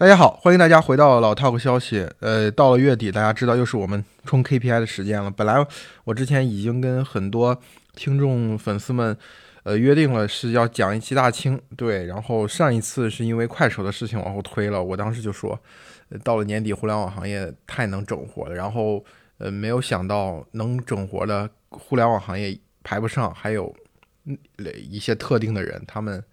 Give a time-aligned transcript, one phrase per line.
[0.00, 2.08] 大家好，欢迎大家回到老 Talk 消息。
[2.20, 5.30] 呃，到了月底，大家知道又是我们冲 KPI 的时间了。
[5.30, 5.62] 本来
[6.04, 7.60] 我之前已经跟很多
[7.94, 9.14] 听众粉丝们，
[9.62, 12.06] 呃，约定了是要讲一期大清，对。
[12.06, 15.60] 然后上一次是因为快手的事情往后推了，我当时就说，
[16.24, 18.54] 到了年底，互联网行业太能整活了。
[18.54, 19.04] 然后，
[19.36, 23.76] 呃，没有想到能整活的互联网行业排不上，还有
[24.88, 26.24] 一些特定的人，他们。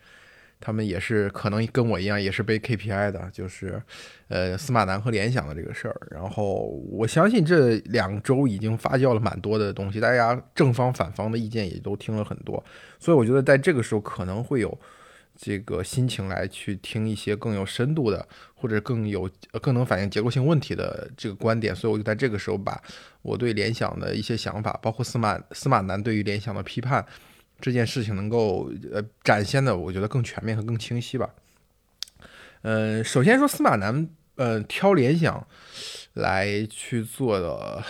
[0.59, 3.81] 他们也是可能跟我一样，也是被 KPI 的，就是，
[4.27, 5.95] 呃，司马南和联想的这个事儿。
[6.09, 12.63] 然后我相信这两周已经发酵了蛮多的东西，大家正方反方的意见也都听了很多，
[12.99, 14.75] 所以我觉得在这个时候可能会有
[15.35, 19.29] 这个心情来去听一些更有深度的，或者更有
[19.61, 21.75] 更能反映结构性问题的这个观点。
[21.75, 22.81] 所以我就在这个时候把
[23.21, 27.05] 我对联想的一些想法，包括司马司马南对于联想的批判。
[27.59, 31.29] 这件事情能够呃展现的，我觉得更全面和更清晰吧。
[32.61, 35.47] 嗯，首先说司马南，呃，挑联想
[36.13, 37.83] 来去做的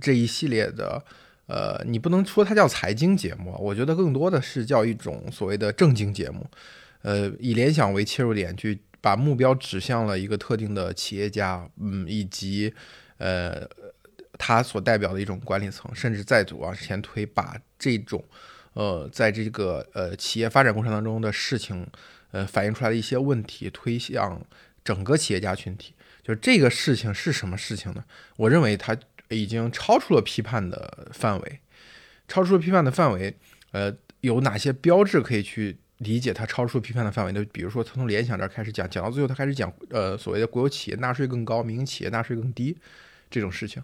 [0.00, 1.04] 这一系列的，
[1.46, 6.46] 呃，你不能说它叫财经节目，我觉得更多的是叫一种所谓的正经节目。
[7.02, 12.72] 呃，以联想为切入点，去把目标指向了一个特定的企业家，嗯，以及
[13.18, 13.68] 呃
[14.38, 18.24] 他所代表的一种管理层，甚至再往前推，把这种。
[18.78, 21.84] 呃，在这个呃企业发展过程当中的事情，
[22.30, 24.40] 呃反映出来的一些问题，推向
[24.84, 28.04] 整个企业家群体，就是这个事情是什么事情呢？
[28.36, 28.96] 我认为它
[29.30, 31.58] 已经超出了批判的范围，
[32.28, 33.36] 超出了批判的范围。
[33.72, 37.44] 呃，有哪些标志可以去理解它超出批判的范围呢？
[37.50, 42.78] 比如说，他从联想这儿开始讲，讲到最后，他开始讲，呃，所谓的国有企业纳税更高，民营企业纳税更低
[43.28, 43.82] 这种事情。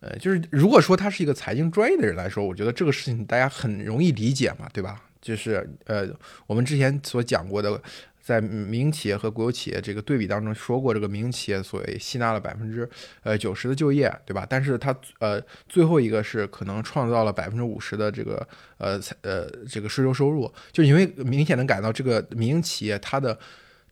[0.00, 5.02] 呃，就是如果说他是一个财经专业的人来说，我觉得这个事情大家很容易理解嘛，对吧？
[5.20, 6.08] 就是呃，
[6.46, 7.78] 我们之前所讲过的，
[8.22, 12.88] 在民营企业和国有企业这个对比当中说过，这个民营企业所吸纳了百分之
[13.22, 14.46] 呃九十的就业，对吧？
[14.48, 23.38] 但是它呃最后一个是可能创造了百分之五十的这个呃呃这个税收收入，就因为明显能感到这个民营企业它的。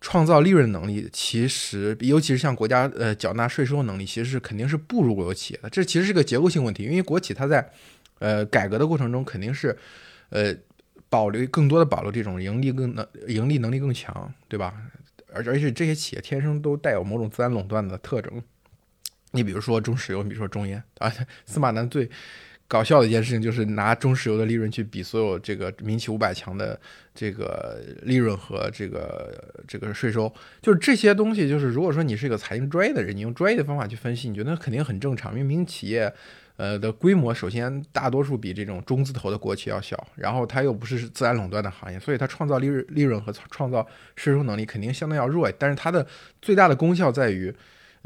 [0.00, 5.68] 创造利润能力其实，尤其是像国家呃缴纳税收能力，其实是肯定是不如国有企业的。
[5.68, 7.68] 这其实是个结构性问题，因为国企它在
[8.20, 9.76] 呃改革的过程中肯定是
[10.30, 10.54] 呃
[11.08, 14.74] 保留更多的保留这种盈利更能盈利能力更强，对吧？
[15.32, 18.42] 而而且这些企业天生都带有某种自然垄断的特征。
[19.32, 21.12] 你比如说中石油，你比如说中烟啊，
[21.44, 22.08] 司马南最。
[22.68, 26.78] 搞笑的一件事情就是拿中石油的利润去比所有这个民企五百强的
[27.14, 30.30] 这个利润和这个这个税收，
[30.60, 36.12] 就是这些东西，就是如果说你是一个财经专业的人，你用专业的方法去分析，你觉得肯定很正常，因为民营企业，
[36.56, 46.06] 呃的规模首先大多数比这种中字头的国企要小，然后它又不是自然垄断的行业，所以它创造利润利润和创造税收能力肯定相对要弱，但是它的
[46.42, 47.54] 最大的功效在于。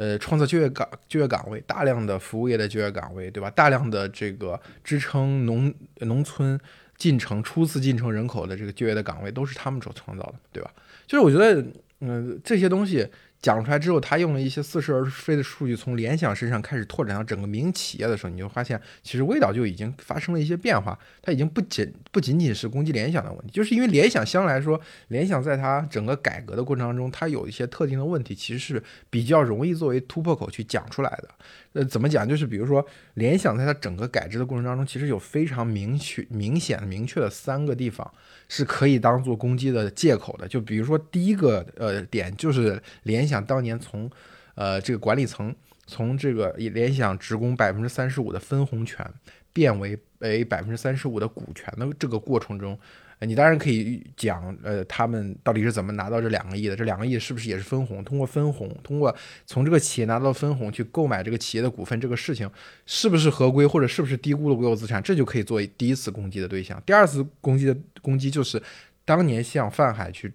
[0.02, 3.48] 呃，创造就业岗就业岗位，大量的服务业的就业岗位，对吧？
[3.50, 6.58] 大量的这个支撑农农村
[6.96, 10.72] 进城初次进城人口的这个就业的岗位，都是他们所创造的，对吧？
[11.06, 11.64] 就是我觉得，
[12.00, 13.06] 嗯，这些东西。
[13.42, 20.97] 讲出来之后，他用了一些似是而非的数据，从联想身上开始拓展到整个民营企业的时候，你就发现，其实味道就已经发生了一些变化。
[21.20, 31.28] 它已经不仅不仅仅是攻击联想的问题，就是因为联想相对来说，联想在它整个改革的过程当中，它有一些特定的问题，其实是比较容易作为突破口去讲出来的。
[31.72, 32.28] 呃，怎么讲？
[32.28, 38.08] 就是比如说，联想在它整个改制的过程当中，其实有非常明确、明显、明确的三个地方
[38.47, 40.47] 是可以当做攻击的借口的。
[40.47, 44.10] 就比如说，第一个呃点就是联想想当年从
[44.54, 45.54] 呃这个管理层
[45.87, 49.04] 从这个联想职工百分之三十五的分红权
[49.53, 52.78] 变为为百分之三十五的股权的这个过程中。
[53.25, 56.75] 你当然可以讲，呃，他们到底是怎么拿到这两个亿的？
[56.75, 58.03] 这两个亿是不是也是分红？
[58.03, 59.15] 通过分红，通过
[59.47, 62.50] 从这个企业拿到分红去购买这个企业的股份，这个事情
[62.84, 65.00] 是不是合规，或者是不是低估了国有资产？
[65.00, 66.82] 这就可以作为第一次攻击的对象。
[66.84, 68.60] 第二次攻击的攻击就是
[69.04, 70.32] 当年向泛海去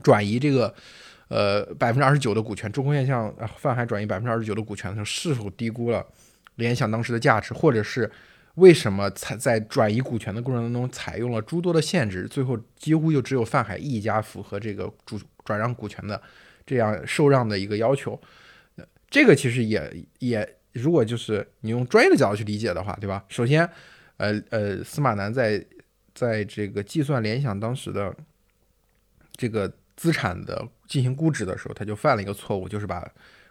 [0.00, 0.72] 转移这个
[1.28, 6.06] 呃百分之二十九的股权，中控向泛海转移百分之二十九的股权的时候，是否低估了
[6.56, 8.10] 联想当时的价值，或者是？
[8.54, 12.26] 为什么采在转移股权的过程当中采用了诸多的限制？
[12.26, 16.20] 最后几乎就只有泛海一家符合这个主转让股权的
[16.66, 18.20] 这样受让的一个要求。
[19.08, 23.24] 这个其实也也，如果就是你用专业的角度去理解的话，对吧？
[23.28, 23.64] 首先，
[24.16, 25.64] 呃呃，司马南在
[26.12, 28.12] 在这个计算联想当时的
[29.36, 33.06] 这个资产的进行估值的时候，他就犯了一个错误，就是把。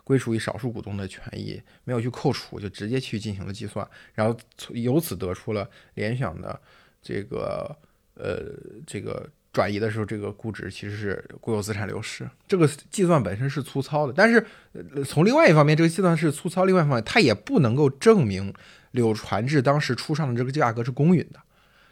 [0.07, 4.33] 归属于少数股东的权益没有去扣除，就直接去进行了计算，然后
[4.69, 6.57] 由此得出了联想的
[7.01, 7.75] 这个
[8.13, 8.53] 呃
[8.85, 12.25] 这个转移的时候，这个估值其实是国有资产流失。
[12.47, 14.41] 这个计算本身是粗糙的，但是
[15.03, 18.53] 从另外一方面，这个计算是粗糙，另外一方面它也不能够证明
[18.91, 21.41] 柳传志当时出上的这个价格是公允的。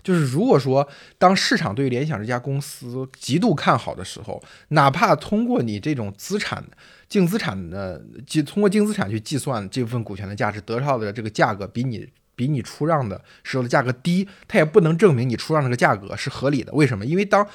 [0.06, 0.88] 就是如果说
[1.18, 6.64] 当市场对联想这家公司极度看好的时候，哪怕通过你这种资产
[7.10, 16.72] 净资产的计通过净资产去计算这部分股权的价值，得到的这个价格比你比你出让的时候的价格低，它也不能证明你出让这个价格是合理的。
[16.74, 17.04] 为什么？
[17.04, 17.46] 因为当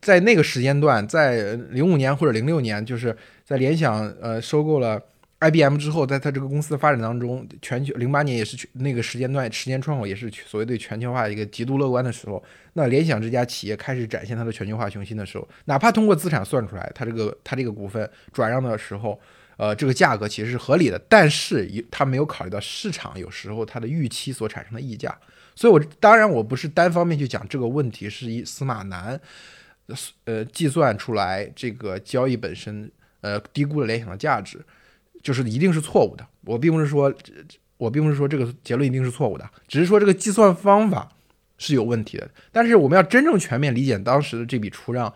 [0.00, 5.02] 在那个时间段，在零五年或者零六年，就是在联想呃收购了。
[5.40, 12.42] IBM 之后，在它这个公司的发展当中，全球零八年也是那个时间段时间窗口，也是所谓对全球化一个极度乐观的时候。
[12.72, 19.20] 那联想这家企业开始展现它的全球化雄心的时候，哪怕通过资产算出来，它这个它这个股份转让的时候，
[19.56, 25.16] 呃，这个价格其实是合理的，但是它没有考虑到市场有时候它的预期所产生的溢价。
[25.54, 29.20] 所以，我当然我不是单方面去讲这个问题，是以司马南
[30.24, 32.90] 呃计算出来这个交易本身
[33.20, 34.60] 呃低估了联想的价值。
[35.22, 37.12] 就是一定是错误的，我并不是说，
[37.76, 41.10] 我并不是说这个结论一定是错误的，只是说这个计算方法
[41.58, 42.30] 是有问题的。
[42.52, 45.12] 但是我们要真正全面理解当时的这笔出让，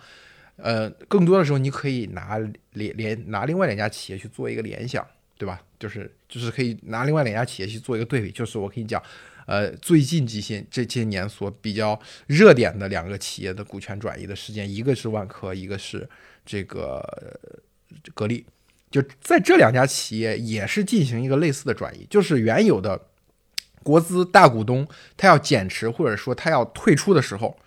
[0.57, 2.39] 呃，更多的时候你可以拿
[2.73, 5.07] 联联拿另外两家企业去做一个联想，
[5.39, 5.61] 对吧？
[5.79, 8.31] 就是就是可以拿另外两家企业去做一个对比。
[8.31, 9.03] 就是我可以讲，
[9.47, 16.09] 呃，最近几些这些年所比较热点的两个企业的股权转移的事件，一个是万科，一个是
[16.45, 17.03] 这个
[18.15, 18.45] 格力。
[18.93, 23.01] 就在这两家企业也是进行一个类似的转移，就是原有的
[23.83, 24.87] 国资大股东
[25.17, 27.59] 他要减持或者说他要退出的时候，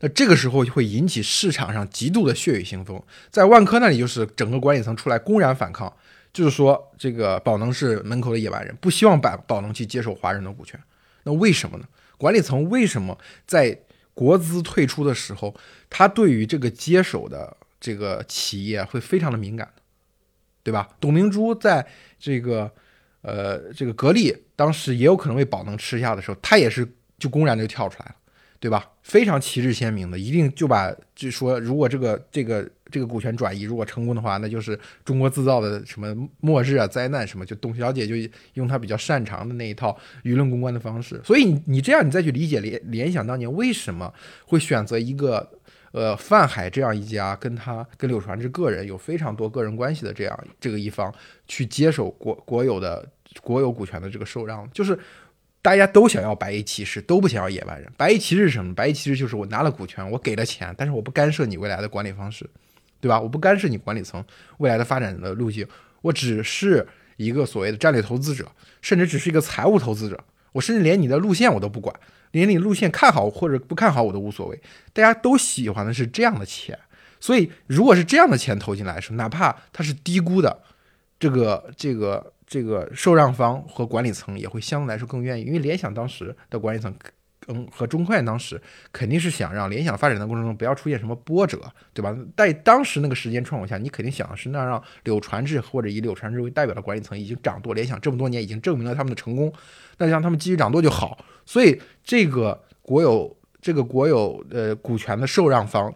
[0.00, 3.02] 那这个时候就会引起市场上极度的血雨腥风。
[3.30, 5.92] 在万科那里，就是整个管理层出来公然反抗，
[6.32, 10.78] 就是说这个宝能是门口的野蛮人，不希望把宝能去接受华人的股权。
[11.24, 11.84] 那为什么呢？
[12.18, 13.76] 管理层为什么在
[14.12, 15.52] 国资退出的时候，
[15.90, 19.68] 他对于这个接手的这个企业会非常的敏感？
[20.64, 20.88] 对吧？
[20.98, 21.86] 董明珠在
[22.18, 22.68] 这个，
[23.20, 26.88] 呃，这个格力当时也有可能被宝能吃下的时候，他也是
[27.18, 28.16] 就公然就跳出来了，
[28.58, 28.90] 对吧？
[29.02, 38.14] 非常旗帜鲜明的，一定就把就说，如果这个这个这个股权转移如果成功的话，那就是中国制造的什么末日啊、灾难什么，就董小姐就
[38.54, 41.20] 用她比较擅长的那一套舆论公关的方式。
[41.22, 44.10] 所以你你这样你再去理解联联想当年为什么
[44.46, 45.46] 会选择一个。
[45.94, 51.14] 呃，泛海这样一家跟他跟柳传志个人有非常多个人关系的这样这个一方
[51.46, 53.08] 去接手国国有的
[53.40, 54.98] 国有股权的这个受让，就是
[55.62, 57.88] 大家都想要白衣骑士，都不想要野蛮人。
[57.96, 58.74] 白衣骑士是什么？
[58.74, 62.44] 白衣骑士就是我拿了股权，我给了钱，但是我不干涉你未来的管理方式，
[63.00, 63.20] 对吧？
[63.20, 64.24] 我不干涉你管理层
[64.58, 65.64] 未来的发展的路径，
[66.02, 66.84] 我只是
[67.18, 68.50] 一个所谓的战略投资者，
[68.82, 70.18] 甚至只是一个财务投资者，
[70.54, 71.94] 我甚至连你的路线我都不管。
[72.32, 74.60] 连你路线看好或者不看好我都无所谓，
[74.92, 76.76] 大家都喜欢的是这样的钱，
[77.20, 80.58] 所以如果是这样的钱投进来的时候，哪怕它是低估的，
[81.20, 86.92] 这个这个这个受让方和管理层也会相对来说更愿意，因为联想当时的管理层。
[87.48, 88.58] 嗯，和中快当时
[88.90, 91.60] 肯定是想让联想发展的过程中不要出现什么波折，
[91.92, 92.16] 对吧？
[92.34, 99.52] 在当时那个时间窗口下，你肯定想的是那让柳传志或者以柳传志为代表的管理层已经掌舵联想这么多年，已经证明了他们的成功，
[99.98, 101.22] 那让他们继续掌舵就好。
[101.44, 105.94] 所以这个国有这个国有呃股权的受让方，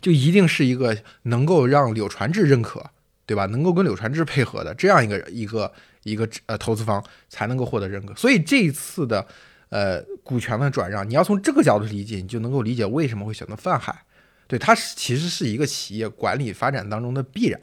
[0.00, 2.84] 就一定是一个能够让柳传志认可，
[3.24, 3.46] 对吧？
[3.46, 8.12] 能够跟柳传志配合的这样一个一个一个呃投资方才能够获得认可。
[8.16, 9.24] 所以这一次的。
[9.72, 14.04] 呃，股权的转让，你要从这个角度理解，你就能够理解为什么会选择泛海。
[14.46, 17.58] 对，它是其实是一个企业管理发展当中的必然。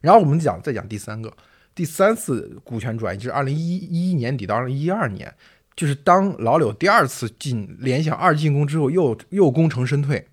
[0.00, 1.32] 然后我们讲再讲第三个，
[1.72, 5.32] 第三次股权转移就是二零一一年底到二零一二年，
[5.76, 10.26] 就是当老柳第二次进联想二进攻之后，又又功成身退。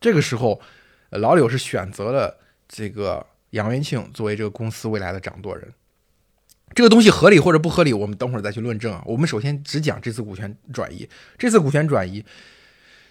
[0.00, 0.58] 这个时候，
[1.10, 5.70] 老柳是选择了这个杨元庆作为这个公司未来的掌舵人。
[6.74, 9.02] 这个东西合理或者不合理，我们等会儿再去论证啊。
[9.04, 11.08] 我们首先只讲这次股权转移。
[11.36, 12.24] 这次股权转移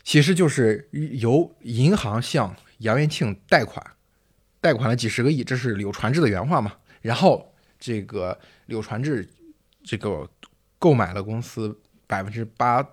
[0.03, 3.85] 其实就是由银行向杨元庆贷款，
[4.61, 6.77] 贷款了几十个亿，这是柳传志的原话嘛。
[7.01, 9.27] 然后这个柳传志
[9.83, 10.29] 这个
[10.79, 12.87] 购买了公司百分之八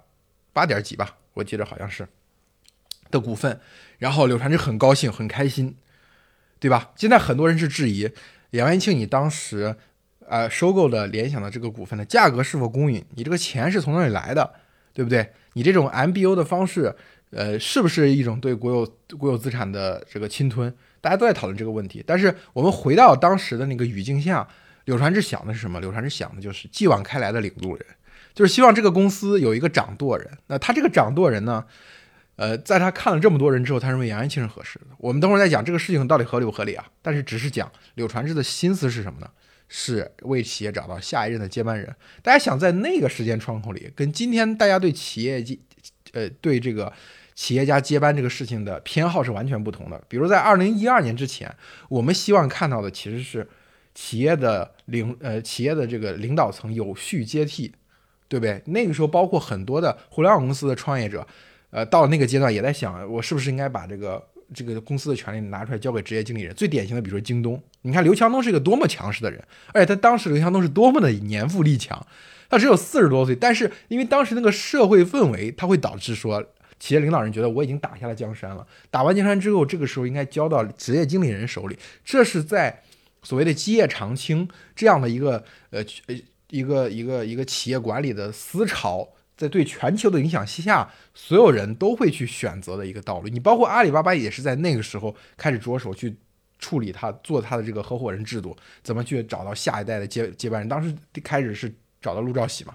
[0.53, 2.09] 八点几吧，我记得好像是
[3.13, 3.61] 的股份。
[3.99, 5.77] 然后柳传志很高兴很开心，
[6.59, 6.91] 对吧？
[6.97, 8.11] 现在很多人是质疑
[8.51, 9.77] 杨元庆，你当时。
[10.29, 13.05] 呃，收购的联想的这个股份的价格是否公允？
[13.15, 14.55] 你这个钱是从哪里来的，
[14.93, 15.31] 对不对？
[15.53, 16.95] 你这种 MBO 的方式，
[17.31, 20.75] 呃，是不是一种对国有国有资产的这个侵吞？
[21.01, 22.03] 大家都在讨论这个问题。
[22.07, 24.49] 但是我们回到当时的那个语境下，
[24.87, 25.79] 柳传志想的是什么？
[25.81, 27.85] 柳传志想的就是继往开来的领路人，
[28.35, 30.29] 就是希望这个公司有一个掌舵人。
[30.47, 31.65] 那他这个掌舵人呢，
[32.37, 34.87] 呃，在他看了这么多人之后，他认为杨元庆是合适的。
[34.99, 36.87] 我们等会儿再讲这个事情到底合理不合理啊？
[37.03, 39.31] 但是只是讲柳传志的心思是什么呢？
[39.69, 41.95] 是为企业找到下一任的接班人。
[42.23, 45.59] 大家想在那个时间窗口里，跟今天大家对企业接，
[46.13, 46.93] 呃，对这个
[47.35, 50.03] 企业家接班这个事情的偏好是完全不同的。
[50.09, 51.55] 比如在二零一二年之前，
[51.89, 53.47] 我们希望看到的其实是
[53.95, 57.73] 企业的领，呃，企业的这个领导层有序接替，
[58.29, 58.63] 对不对？
[58.67, 61.27] 那个时候，包括很多的互联网公司的创业者。
[61.71, 66.55] 呃，到那个阶段，也在想，我是不是应该把这个这个公司的权利拿出来交给职业经理人？
[66.55, 72.07] 最典型的，比如说京东，你看刘强东是一个多么强势的人，而且他当时刘强东是多么的年富力强，
[72.49, 76.43] 他只有四十多岁，但是因为当时那个社会氛围，他会导致说，
[76.81, 82.83] 企业领导人觉得我已经打下了江山了，打完江山之后，这个时候应该交到职业经理人手里，这是在
[83.23, 86.15] 所谓的基业长青这样的一个呃呃
[86.49, 89.11] 一个一个一个企业管理的思潮。
[89.37, 93.27] 在对全球的影响下，所有人都会去选择的一个道路。
[93.27, 96.15] 你包括阿里巴巴也是在那个时候开始着手去
[96.65, 100.67] 处理他，做他的这个合伙人制度，怎么去找到下一代的接接班人。
[100.67, 102.75] 当时开始是找到陆兆禧嘛，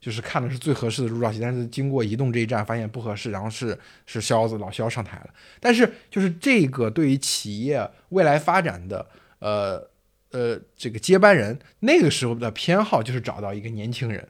[0.00, 3.76] 就是看的是最合适的陆兆禧，但是经过移动这一站发现不合适，然后是
[4.06, 5.30] 是肖子老肖上台了。
[5.58, 9.04] 但是就是这个对于企业未来发展的
[9.40, 9.90] 呃
[10.30, 14.28] 呃这个接班人，那个时候的偏好就是找到一个年轻人。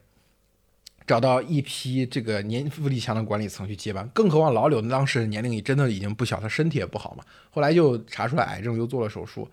[1.07, 7.23] 找到一批这个年富力强的管理层去接班，更何况老柳当时年龄也真的已经不小，他身体也不好嘛。
[7.51, 9.47] 后来就查出来癌症，又做了手术，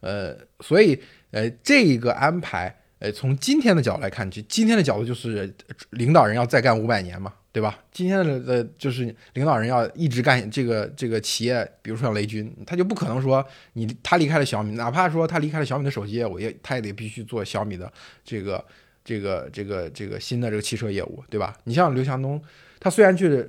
[0.00, 0.96] 呃，所以
[1.32, 5.52] 呃这一个安排，呃从今天的角度来看，就今天的角度就是
[5.90, 7.80] 领导人要再干五百年嘛，对吧？
[7.90, 17.92] 今天的呃就是领导人要一直干这个这个企业，比如说像雷军，他就不可能说你他离开了小米，哪怕说他离开了小米的手机业务，也他也得必须做小米的
[18.24, 18.64] 这个。
[19.04, 21.56] 这个这个这个新的这个汽车业务，对吧？
[21.64, 22.42] 你像刘强东，
[22.78, 23.44] 他虽然去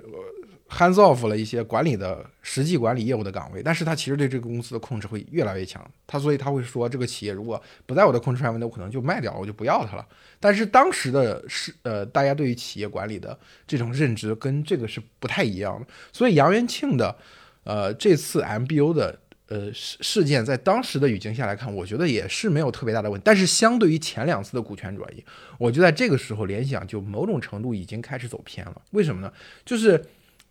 [0.70, 5.86] hands off 了一些管理的实际管理业务的岗位，但是他其实对这个公司的控制会越来越强。
[6.08, 10.08] 他所以他会说，这个企业如果不在我的控制范围内，我可能就卖掉，我就不要它了。
[10.40, 15.86] 但是当时的是呃，大家对于企业管理的这种认知跟这个是不太一样的。
[16.12, 17.16] 所以杨元庆的
[17.64, 19.20] 呃这次 MBO 的。
[19.50, 23.24] 呃，事事件在当时的语境下来看，我觉得也是没有特别大的问题。
[23.26, 25.24] 但是相对于前两次的股权转移，
[25.60, 28.82] 我觉得在这个时候联想就某种程度已经开始走偏了。
[28.92, 29.32] 为什么呢？
[29.66, 30.02] 就是，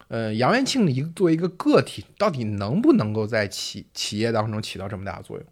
[0.08, 5.46] 呃，杨元庆的一作为一个个体，到底能不能够在企企业当中起到这么大的作用？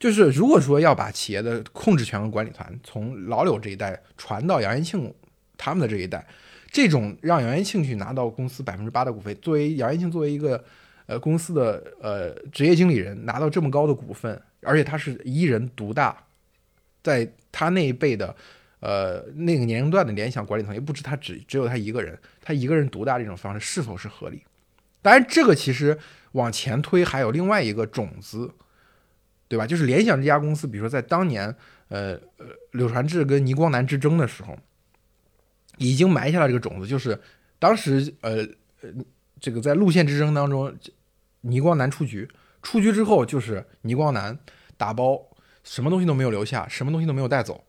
[0.00, 5.14] 就是如果说要把企业的控制权和管理团从老柳这一代传到杨元庆
[5.56, 6.26] 他们的这一代，
[6.72, 10.64] 这种让杨元庆去拿到公司百分之八的股份，作为杨元庆作为一个。
[11.10, 16.16] 呃，公司的呃职业经理人拿到这么高的股份，而且他是一人独大，
[17.02, 18.32] 在他那一辈的
[18.78, 24.44] 呃那个年龄段的联想管理层也不止他只只有他一个人，他一个人独大这种方式是否是合理？
[25.02, 25.98] 当然，这个其实
[26.30, 28.48] 往前推还有另外一个种子，
[29.48, 29.66] 对吧？
[29.66, 31.52] 就是联想这家公司，比如说在当年
[31.88, 34.56] 呃呃柳传志跟倪光南之争的时候，
[35.78, 37.20] 已经埋下了这个种子，就是
[37.58, 38.46] 当时呃
[38.82, 38.90] 呃
[39.40, 40.72] 这个在路线之争当中。
[41.42, 42.28] 倪光南出局，
[42.62, 44.38] 出局之后就是倪光南
[44.76, 45.28] 打包，
[45.64, 47.64] 什么东西都没有留下，什么东西都没有带走。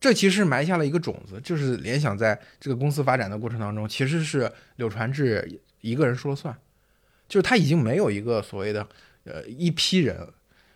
[0.00, 6.56] 这其实埋下了一个种子，就是联想在这个公司发展的过程当中，其实是柳传志一个人说了算，
[7.28, 8.84] 就是他已经没有一个所谓的
[9.24, 10.28] 呃一批人，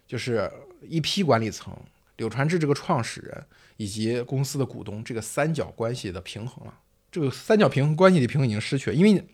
[0.07, 0.49] 就是
[0.83, 1.77] 一批管理层，
[2.19, 3.45] 柳传志这个创始人
[3.79, 6.75] 以及公司的股东这个三角关系的平衡了。
[7.11, 9.25] 这个三角平衡关系的平衡已经失去了，因为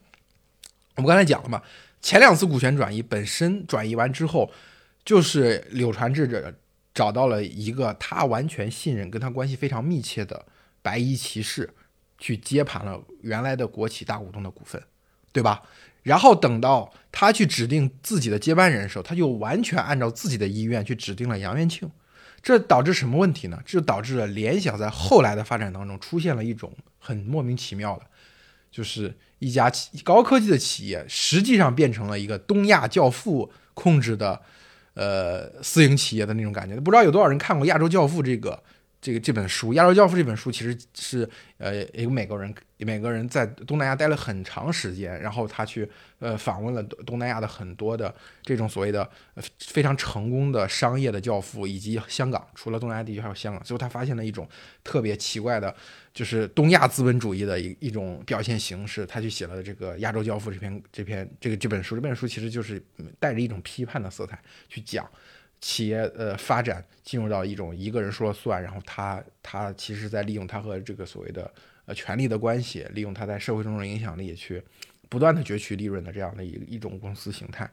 [0.94, 1.62] 我们刚才讲了嘛。
[2.02, 4.50] 前两次股权转移本身转移完之后，
[5.04, 6.52] 就是柳传志这
[6.92, 10.44] 找到了一个他完全信任、跟他关系非常密切的
[10.82, 11.72] 白衣骑士，
[12.18, 14.82] 去接盘了原来的国企大股东的股份，
[15.32, 15.62] 对吧？
[16.02, 21.88] 然后等到他去指定自己的接班人的时候，他就完全按照自己的意愿去指定了杨元庆，
[22.42, 23.62] 这导致什么问题呢？
[23.64, 28.06] 这就导致了联想在后来的发展当中出现了一种很莫名其妙的。
[28.72, 34.40] 就是一家企高科技的企业，实际上变成了一个东亚教父控制的，
[34.94, 36.76] 呃，私营企业的那种感觉。
[36.76, 38.62] 不知道有多少人看过《亚洲教父》这个。
[39.02, 41.28] 这个这本书《亚洲教父》这本书其实是
[41.58, 45.90] 呃一个美国人，美国人在东南亚待了很长时间，然后他去
[46.20, 49.10] 呃访问了东南亚的很多的这种所谓的
[49.58, 54.48] 非常成功的商业的教父，以及香港，除了东南亚地区还有香港，最后他发现了一种
[54.84, 55.74] 特别奇怪的，
[56.14, 62.80] 就是东亚资本主义的一一种表现形式，他去写了这个《亚洲教父》这篇这篇这个这本书，这本书其实就是
[63.18, 65.04] 带着一种批判的色彩去讲。
[65.62, 71.50] 企业呃发展进入到一种一个人说了算，然后他他其实在利用他和这个所谓的
[71.86, 74.62] 呃权力的关系，利用他在社会中的影响力去
[75.08, 77.70] 不断的攫取利润的这样的一一种公司形态。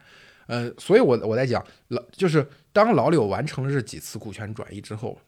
[0.47, 5.19] 呃，所以我我在讲老就是当老柳完成了这几次股权转移之后。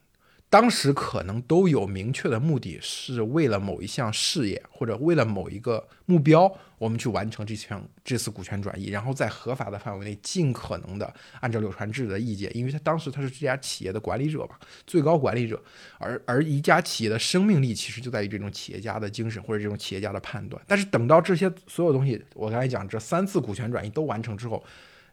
[0.52, 15.64] 当时可能都有明确的目的，是为了某一项事业或者为了某一个目标，我们去完成这项这次股权转移，然后在合法的范围内尽可能的按照柳传志的意见，因为他当时他是这家企业的管理者嘛，最高管理者，
[15.98, 20.62] 而而一家企业的生命力其实就在于这种企业家的精神或者这种企业家的判断。
[20.68, 24.62] 但是等到这些所有东西，我刚才讲这三次股权转移都完成之后，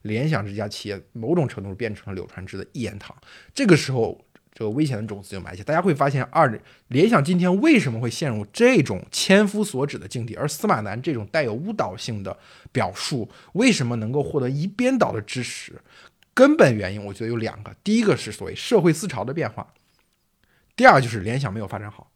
[0.03, 3.17] 联想这家企业某种程度变成了柳传志的一言堂，
[3.55, 4.21] 这个时候。
[4.59, 12.37] 这个危险的种子就埋下，大家会发现，二联想今天为什么会陷入这种千夫所指的境地，而司马南这种带有误导性的
[12.73, 15.81] 表述为什么能够获得一边倒的支持？
[16.35, 19.75] 根本原因我觉得有两个，第一个是所谓社会思潮的变化，
[20.75, 22.11] 第二就是联想没有发展好。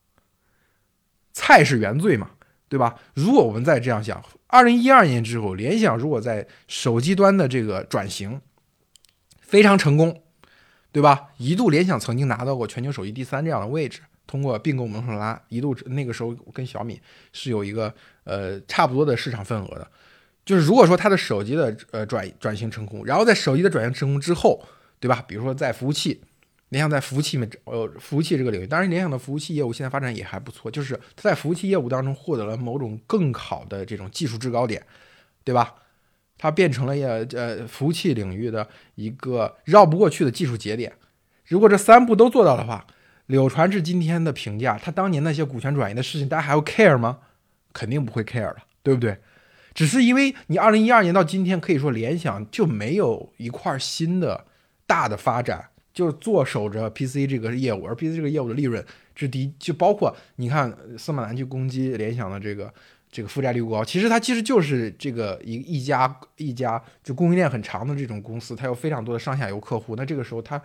[1.32, 2.30] 菜是原罪嘛，
[2.68, 2.98] 对吧？
[3.14, 8.40] 如果我们再这样想，二零一二年之后，联想如果在手机端的这个转型
[9.40, 10.21] 非常成功。
[10.92, 11.30] 对吧？
[11.38, 17.00] 一度联想曾经拿到过全球手机第三这样的位置，通过并购摩托罗拉，一度那个时候跟小米
[17.32, 17.92] 是有一个
[18.24, 19.88] 呃差不多的市场份额的。
[20.44, 24.62] 就是如果说它的手机的呃转转型成功，然后在手机的转型成功之后，
[25.00, 25.24] 对吧？
[25.26, 26.20] 比如说在服务器，
[26.68, 34.84] 联想在服务器面呃服务器这个领域，当然联想的服务器业务现在发展也还不错，就是它在服务器业务当中获得了某种更好的这种技术制高点，
[35.44, 35.74] 对吧？
[36.42, 40.92] 它变成了也呃服务器领域的一个绕不过去的技术节点。
[41.46, 42.84] 如果这三步都做到的话，
[43.26, 47.20] 柳传志今天的评价，他当年那些股权转移的事情，大家还要 care 吗？
[47.72, 49.18] 肯定不会 care 了，对不对？
[49.72, 54.44] 只是因为你二零一二年到今天，可以说联想就没有一块新的
[54.84, 58.84] 大的发展，就是做守着 PC 这个业务，而 PC 这个业务的利润
[59.14, 62.74] 之低，就包括你看司马南去攻击联想的这个。
[63.12, 69.94] 这个负债率高，其实它其实就是这个一一家一家就供应链很长的这种公司，它有非常多的上下游客户。
[69.94, 70.60] 那这个时候它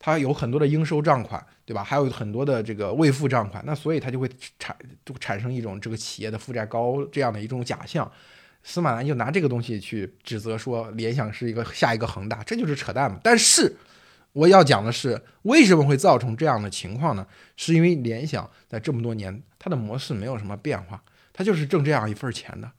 [0.00, 1.84] 它有很多的应收账款，对吧？
[1.84, 8.10] 还有很多的这个未付账款，那所以它就会产就产生一种这个企业的负债高这样的一种假象。
[8.64, 13.20] 司马南就拿这个东西去指责说联想是一个下一个恒大，这就是扯淡嘛。
[13.22, 13.76] 但是
[14.32, 17.24] 我要讲的是，为什么会造成这样的情况呢？
[17.56, 21.00] 是因为联想在这么多年它的模式没有什么变化。
[21.32, 22.70] 他就是挣这样一份钱的，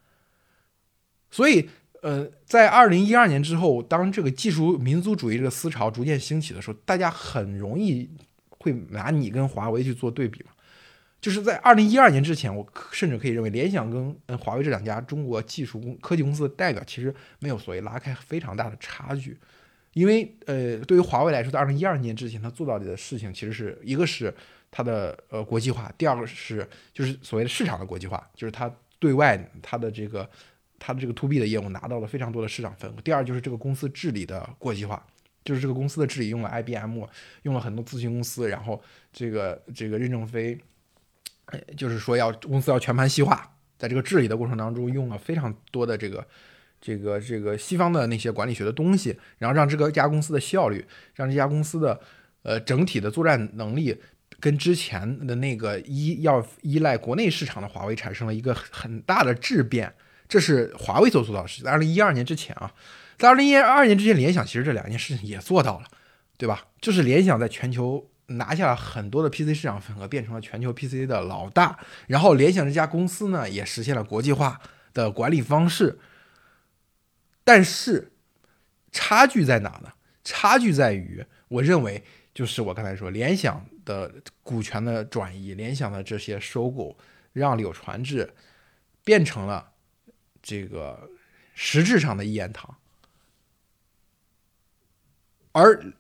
[1.31, 1.67] 所以，
[2.03, 8.07] 呃，在二零一二年之后，当这个技术民族主义这个思潮逐渐兴起的时候，大家很容易
[8.49, 10.51] 会拿你跟华为去做对比嘛。
[11.19, 19.35] 就是在二零一二年之前，我甚至可以认为，联想跟华为这两家中国技术公科技公司的代表其实没有所谓拉开非常大的差距，
[19.93, 24.31] 因为呃，对于华为来说，在二零一二年之前，他做到的事情其实是一个是。
[24.75, 30.27] 它的呃国际化，第二个是就是所谓的市场的国际化，就是它对外它的这个
[30.79, 32.95] 它的这个 to B 的业务拿到了非常多的市场份额。
[33.03, 35.05] 第二就是这个公司治理的国际化，
[35.45, 37.03] 就是这个公司的治理用了 IBM，
[37.43, 38.81] 用了很多咨询公司，然后
[39.11, 40.57] 这个这个任正非，
[41.77, 46.27] 就是说要公司要全盘西化，在这个治理的过程当中用了非常多的这个
[46.81, 50.83] 这个这个西方的那些管理学的东西，然后让这个家公司的效率，
[51.13, 52.01] 让这家公司的
[52.41, 53.95] 呃整体的作战能力。
[54.43, 59.95] 跟之前的那个依要依赖国内市场的华为产生了一个很大的质变，
[60.27, 61.63] 这是华为所做到的事情。
[61.63, 62.73] 在二零一二年之前啊，
[63.17, 65.85] 在二零一二年之前，联想其实这两件事情也做到了，
[66.35, 66.67] 对吧？
[66.81, 71.79] 就是联想在全球拿下了很多的 PC 市场份额，变成了全球 PC 的老大。
[72.07, 74.59] 然后联想这家公司呢，也实现了国际化
[74.93, 75.99] 的管理方式。
[77.45, 78.11] 但是
[78.91, 79.93] 差距在哪呢？
[80.25, 82.03] 差距在于，我认为
[82.33, 83.65] 就是我刚才说联想。
[83.85, 84.09] 的
[84.43, 86.97] 股权的转移，联想的这些收购，
[87.33, 88.33] 让柳传志
[89.03, 89.73] 变成了
[90.41, 91.09] 这个
[91.53, 92.77] 实质上的一言堂。
[95.51, 95.93] 而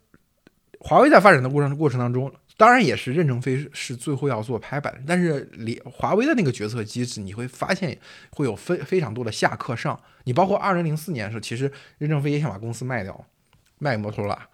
[0.79, 7.99] 华为在发展的过程过程当中，当然也是任正非是最后要做拍板，但是联华为的那个决策机制，你会发现
[8.31, 10.01] 会有非非常多的下课上。
[10.23, 13.27] 你包括二零零四年的时候，其实任正非也想把公司卖掉，
[13.79, 14.47] 卖摩托罗拉。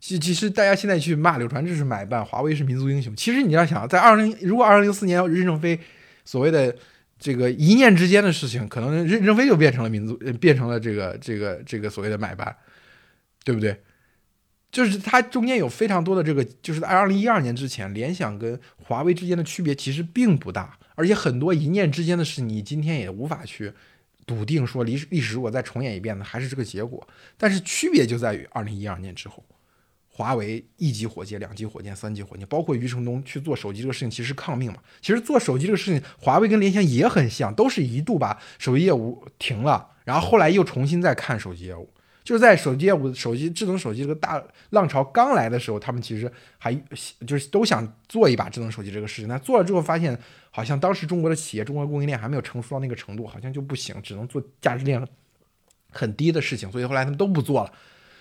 [0.00, 3.14] 其其实大家现在去骂柳传志是买办，华为是民族英雄。
[3.16, 5.78] 其实你要想，在二零如果二零零四年任正非
[6.24, 6.74] 所谓的
[7.18, 12.56] 这个一念之间的事情，可能任正非就变成了民族，变成了这个这个这个所谓的买办，
[13.44, 13.76] 对不对？
[14.70, 23.72] 就是它中间有非常多的这个，就是在二零一二年之前，联想跟华为之间的区别其实并不大，而且很多一念之间的事，你今天也无法去
[24.26, 27.04] 笃定说历史历史如果再重演一遍呢，还是这个结果。
[27.36, 29.42] 但是区别就在于二零一二年之后。
[30.18, 34.78] 华为一级火箭、两级火箭、三级火箭，包括余承东去做手机这个事情，其实抗命嘛。
[35.00, 41.88] 其实做手机这个事情，华为跟联想也很像，都是一度把手机业务停了，然后后来又重新再看手机业务。
[42.24, 46.74] 就是在手机业务、手机智能手机这个大浪潮刚来的时候，他们其实还
[47.24, 49.28] 就是都想做一把智能手机这个事情。
[49.28, 50.18] 那做了之后，发现
[50.50, 55.00] 好像当时中国的企业、中国供应链还没有成熟到那个程度，好像就不行，只能做价值链
[55.92, 57.72] 很低的事情，所以后来他们都不做了。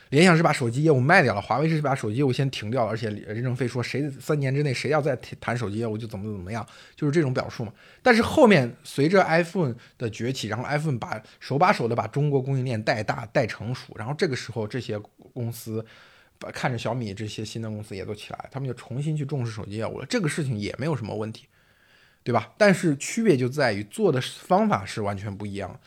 [0.09, 6.65] 联想是把手机业务卖掉了，华为是把手机业务先停掉了，而且任正非说谁三年之内谁要再谈手机业务就怎么怎么样，
[6.95, 7.73] 就是这种表述嘛。
[8.01, 14.97] 但是后面随着 iPhone 的崛起，然后 iPhone 把手把手的把中国供应链带大带成熟，然后这个时候这些
[15.33, 15.85] 公司
[16.53, 21.47] 看着小米这些新的公司也都起来，他们就重新去重视手机业务了，这个事情也没有什么问题，
[22.23, 22.53] 对吧？
[22.57, 25.79] 但是区别就在于做的方法是完全不一样，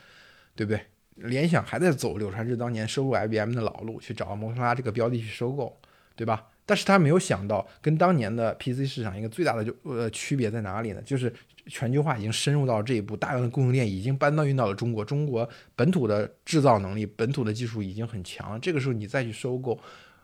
[0.55, 0.81] 对不对？
[1.21, 5.77] 联想还在走柳传志当年收购 IBM 的老路，去找摩托拉这个标的去收购，
[6.17, 6.47] 对吧？
[6.67, 11.03] 但是他没有想到，跟当年的 PC 市场一个最大的就呃区别在哪里呢？
[11.03, 11.33] 就是
[11.67, 18.61] 全球化已经深入到这一步，大量的供应链已经搬到运到了中国，中国本土的制造能力、本土的技术已经很强。
[18.61, 19.77] 这个时候你再去收购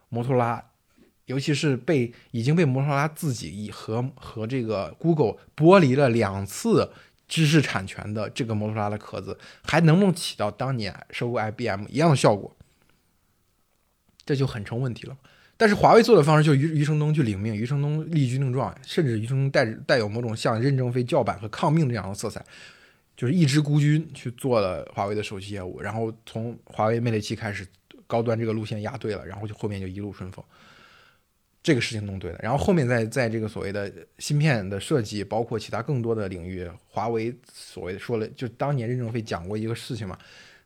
[0.09, 0.65] 摩托拉，
[1.25, 6.91] 尤其是被已经被摩托拉自己和和这个 Google 剥离了两次。
[7.29, 12.57] 知识产权的这个摩托罗拉的壳子还能不能起到当年收购 IBM 一样的效果？
[14.25, 15.17] 这就很成问题了。
[15.57, 22.45] 但是华为做的方式就是余余承东去领命，余承东立军令状，甚至余承东带带有某种像任正非叫板和抗命这样的色彩，
[23.17, 27.67] 就是一支孤军去做了华为的手机业务，然后从华为 Mate 七开始
[28.07, 30.45] 高端这个路线压对了，然后就后面就一路顺风。
[31.66, 40.16] 这个事情弄对了，然后后面在在这个所谓的芯片的设计，包括其他更多的领域，华为所谓的说了，就当年任正非讲过一个事情嘛，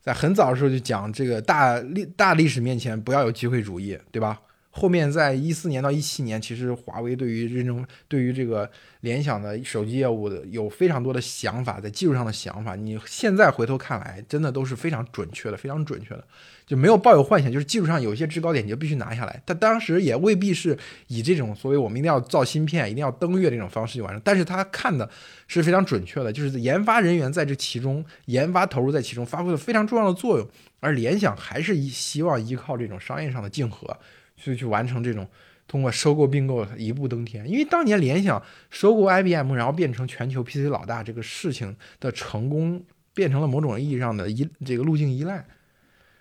[0.03, 4.43] 在很早的时候就讲这个大历大历史面前不要有机会主义，对吧？
[4.73, 16.25] 后面在一四年到一七年，其实华为对于任正对于这个联想的手机业务的有非常多的想法，在技术上的想法，你现在回头看来，真的都是非常准确的，非常准确的，
[16.71, 19.43] 就没有抱有幻想，就是技术上有一些制高点，你就必须拿下来。
[19.45, 20.79] 他当时也未必是
[21.09, 25.11] 以这种所谓我们一定要造芯片，一定要登月这种方式去完成，但是他看的
[25.49, 33.97] 是非常准确的，就是研发人员在这其中，研发投入在其中发挥了非常重要的作用，而联想还是希望依靠这种商业上的竞合。
[34.43, 35.29] 去去完成这种
[35.69, 45.45] 通过收购并购一步登天，因为当年联想收购 IBM，然后变成全球 PC 老大这个事情的成功，变成了某种意义上的依这个路径依赖，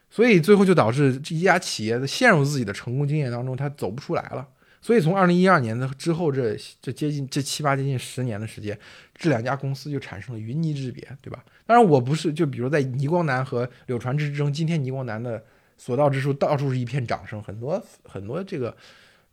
[0.09, 4.47] 所以最后就导致这一家企业陷入自己的成功经验当中，它走不出来了。
[4.81, 8.77] 所以从二零一二年的之后，这这接近这七八接近十年的时间，
[9.13, 11.43] 这两家公司就产生了云泥之别，对吧？
[11.65, 15.43] 当然我不是就比如在倪光南和柳传志之争，今天倪光南的。
[15.81, 17.41] 所到之处，到处是一片掌声。
[17.41, 18.75] 很多很多这个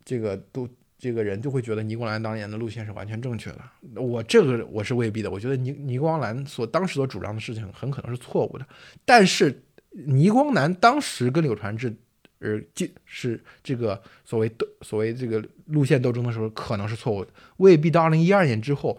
[0.05, 4.01] 这个都这个人就会觉得倪光南当年的路线是完全正确的。
[4.01, 5.29] 我这个我是未必的。
[5.29, 8.65] 我觉得倪倪光南所当时所主张的事情很可能是错误的。
[9.05, 9.61] 但是
[10.05, 11.95] 倪光南当时跟柳传志
[12.41, 17.31] 呃，就是这个所谓斗所谓这个路线斗争的时候，可能是错误的。
[17.57, 18.99] 未必到二零一二年之后。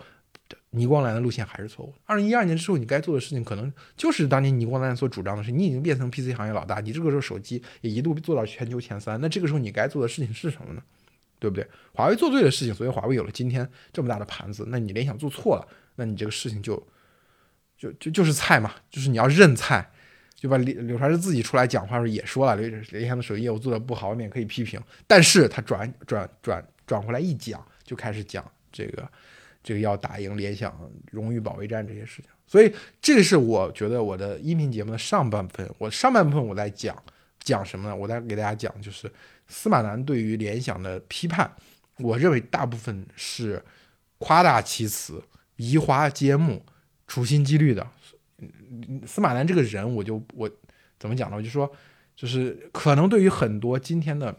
[0.71, 1.93] 倪光南的路线还是错误。
[2.05, 5.49] 二零一二年之后，你该做的事情可能就是当年倪光南所主张的是。
[5.49, 9.19] 你已经变成 PC 行业老大，你这个时候手机也一度做到全球前三。
[9.19, 10.83] 那这个时候你该做的事情是什么呢？
[11.39, 11.65] 对不对？
[11.93, 14.65] 华为做对的事情，所以华为有了今天这么大的盘子。
[14.67, 16.75] 那你联想做错了，那你这个事情就
[17.77, 19.89] 就就就是菜嘛，就是你要认菜。
[20.38, 24.80] 就把柳柳传志自己出来讲话时候也说了，联联想的手机业务做的不好，你也可以批评。
[25.06, 29.06] 但是他转转转转回来一讲，就开始讲这个。
[29.63, 30.73] 这个要打赢联想
[31.12, 35.69] 荣誉保卫战这些事情，所以这个是我觉得我的音频节目的上半部分。
[35.78, 36.95] 我上半部分我在讲
[37.41, 37.93] 讲什么呢？
[37.93, 39.12] 我在给大家讲就是
[39.50, 41.52] 司马南对于联想的批判。
[41.97, 43.62] 我认为大部分是
[44.19, 45.21] 夸大其词、
[45.58, 46.65] 移花接木、
[47.06, 47.86] 处心积虑的。
[49.06, 50.50] 司马南这个人，我就我
[51.00, 51.38] 怎么讲呢？
[51.38, 51.71] 我就说，
[52.15, 54.36] 就是可能对于很多今天的。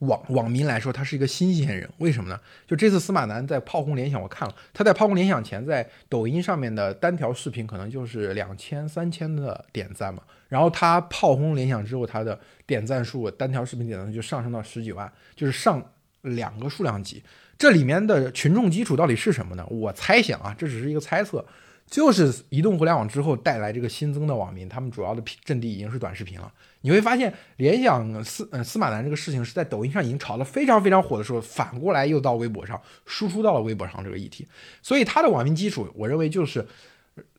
[0.00, 2.38] 网网民来说，他是一个新鲜人，为什么呢？
[2.66, 10.22] 就这次司马南在炮轰联想，我看了他在炮轰联想前，在抖音上面的单条视频可能就是两千、三千的点赞嘛。
[10.50, 15.82] 然后他炮轰联想之后，他的点赞数单条视频点赞就上升到十几万，就是上
[16.20, 17.22] 两个数量级。
[17.56, 19.66] 这里面的群众基础到底是什么呢？
[19.70, 21.42] 我猜想啊，这只是一个猜测。
[21.86, 26.52] 就是移动互联网之后带来这个新增的网民，他们主要的阵地已经是短视频了。
[26.80, 34.46] 你会发现，联想司嗯司马南这个事情是在抖音上已经炒得非常非常火的时候，反过来又到微博上输出到了微博上这个议题。
[34.82, 36.66] 所以它的网民基础，我认为就是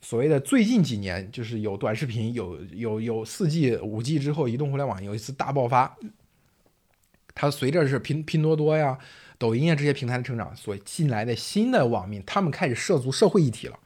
[0.01, 5.97] 所谓的最近几年，就是有短视频，有有有四 G、五 G 之后，移动互联网有一次大爆发。
[7.35, 8.97] 它随着是拼拼多多呀、
[9.37, 13.77] 抖音啊这些平台的成长，所进来的新的网民，他们开始涉足社会议题了，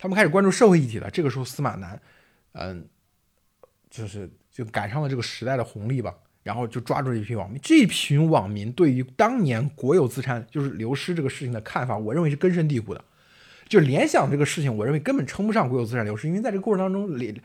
[0.00, 1.10] 他们开始关注社会议题了。
[1.10, 2.00] 这个时候，司马南，
[2.52, 2.88] 嗯，
[3.90, 7.60] 就是就赶上了这个时代的红利吧，然后就抓住了一批网民。
[7.62, 13.04] 这群网民对于当年国有资产就是流失这个事情的看法，我认为是根深蒂固的。
[13.68, 17.38] 就联想这个事情，我认为根本称不上国有资产流失，因为在这个过程当中，联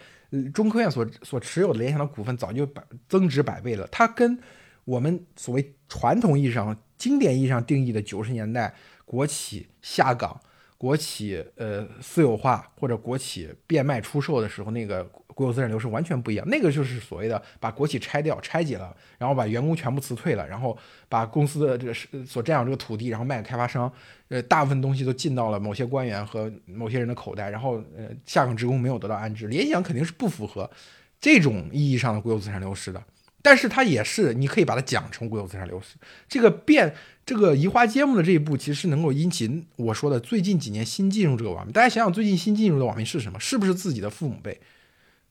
[0.53, 3.85] 中科院所所持有的联想的股份早就百增值百倍了。
[3.91, 4.39] 它跟
[4.85, 8.73] 我们所谓传统意义上、经典意义上定义的九十年代
[9.05, 10.39] 国企下岗、
[10.85, 15.03] 国企呃私有化或者国企变卖出售的时候那个。
[15.35, 20.77] 国有资产流失完全不一样，那个就是所谓的把国企拆掉、拆解了，然后把员工全部辞退了，然后
[21.09, 21.93] 把公司的这个
[22.25, 23.91] 所占有这个土地，然后卖给开发商，
[24.29, 29.47] 呃，大部分东西都进到了某些官员和某些人的口袋，然后呃，下岗职工没有得到安置。
[29.47, 30.71] 联想肯定是不符合
[31.19, 33.03] 这种意义上的国有资产流失的，
[33.45, 35.97] 但是它也是你可以把它讲成国有资产流失。
[36.27, 36.95] 这个变
[37.27, 41.71] 这个移花接木的这一步，其实能够引起我说的最近几年新进入这个网民。
[41.71, 43.39] 大家想想，最近新进入的网民是什么？
[43.39, 44.59] 是不是自己的父母辈？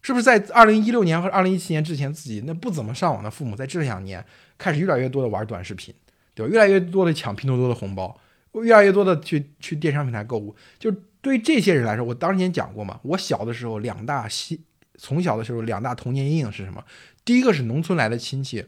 [0.00, 4.24] 是不是在二零一六年和二零一七年之前，自己那不怎么上网的父母，在这两年
[4.56, 5.92] 开始越来越多的玩短视频，
[6.36, 6.52] 对吧？
[6.52, 8.16] 越来越多的抢拼多多的红包，
[8.62, 10.54] 越来越多的去去电商平台购物。
[10.78, 10.88] 就
[11.20, 14.60] 对这些人来说，我当年讲过嘛，我小的时候两大西，
[14.98, 16.84] 从小的时候两大童年阴影是什么？
[17.24, 18.66] 第一个是农村来的亲戚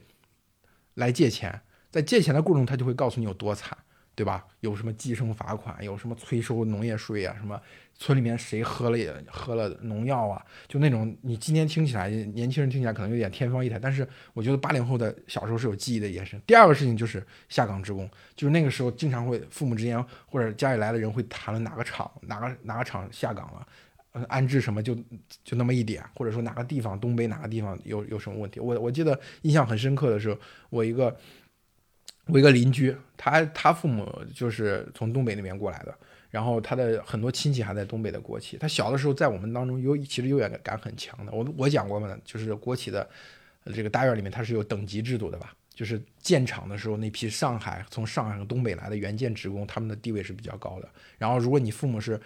[0.94, 3.76] 来借钱，在借钱的过程中，他就会告诉你有多惨。
[4.16, 4.46] 对吧？
[4.60, 7.36] 有什么计生罚款，有什么催收农业税啊？
[7.38, 7.60] 什么
[7.98, 8.96] 村里面谁喝了
[9.28, 10.42] 喝了农药啊？
[10.66, 16.40] 就那种你今天听起来，年轻人听起来可能有点天方夜谭，但是我觉得八零后的小时候是有记忆的延伸。
[16.46, 23.68] 第二个事情就是下岗职工，就是那个时候经常会父母之间或者家里来的人会谈论哪个厂哪个哪个厂下岗了，
[24.28, 24.94] 安置什么就
[25.44, 28.60] 就那么一点，或者说哪个地方东北哪个地方有有什么问题。
[28.60, 30.36] 我我记得印象很深刻的是
[30.70, 31.16] 我一个。
[32.28, 35.96] 我一个邻居，他他父母就是从东北那边过来的，
[36.28, 38.56] 然后他的很多亲戚还在东北的国企。
[38.58, 41.30] 他小的时候在我们当中优其实优越感很强的。
[41.30, 43.08] 我我讲过嘛，就是国企的
[43.72, 45.54] 这个大院里面它是有等级制度的吧？
[45.72, 50.88] 就是建厂的时候那批上海从上海和东北来的原建职工，他们的地位是比较高的。
[51.18, 52.20] 然后如果你父母是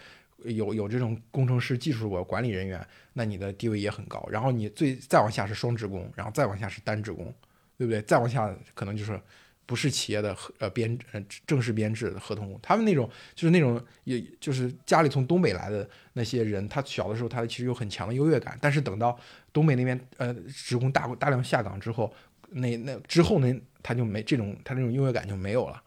[0.45, 4.27] 有有这种工程师、技术管管理人员，那你的地位也很高。
[4.31, 7.33] 然后你最再往下是双职工，然后再往下是单职工，
[7.77, 8.01] 对不对？
[8.03, 9.21] 再往下可能就是。
[9.67, 19.17] 不是企业的呃编呃正式编制的合同工，他们那种就是那种也就是家里从东北来的那些人，他小的时候他其实有很强的优越感，但是等到
[19.53, 22.13] 东北那边呃职工大大量下岗之后，
[22.49, 25.81] 那那之后呢他就没这种他这种优越感就没有了。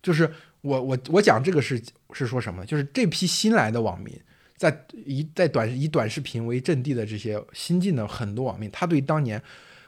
[0.00, 2.64] 就是我我我讲这个是是说什么？
[2.66, 4.18] 就是这批新来的网民，
[4.56, 9.42] 在以在短以短视频为阵地的这些新进的很多网民，他对当年。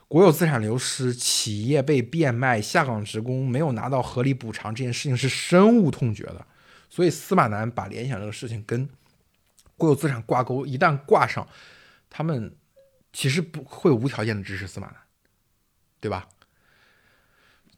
[0.08, 6.44] 国有资产流失，企业被变卖，下岗职工没有拿到合理补偿，这件事情是深恶痛绝的。
[6.88, 8.88] 所以司马南把联想这个事情跟
[9.76, 11.46] 国有资产挂钩，一旦挂上，
[12.10, 12.52] 他们
[13.12, 14.96] 其实不会无条件的支持司马南，
[16.00, 16.28] 对吧？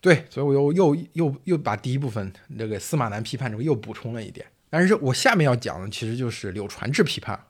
[0.03, 4.45] 对，所以我又又又又把第一部分这个司马南批判这个又补充了一点。
[4.69, 7.41] 但是我下面要讲的其实就是柳传志批判，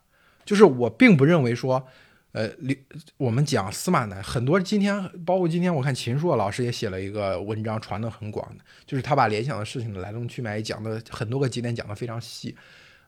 [0.45, 1.89] 就是我并不认为说。
[2.35, 2.75] 呃，柳
[3.19, 12.57] 我们讲司马南，很多今天包括今天我看秦朔老师也写了一个文章，传的很广的，就是他把联想的事情的来龙去脉讲的很多个节点讲的非常细。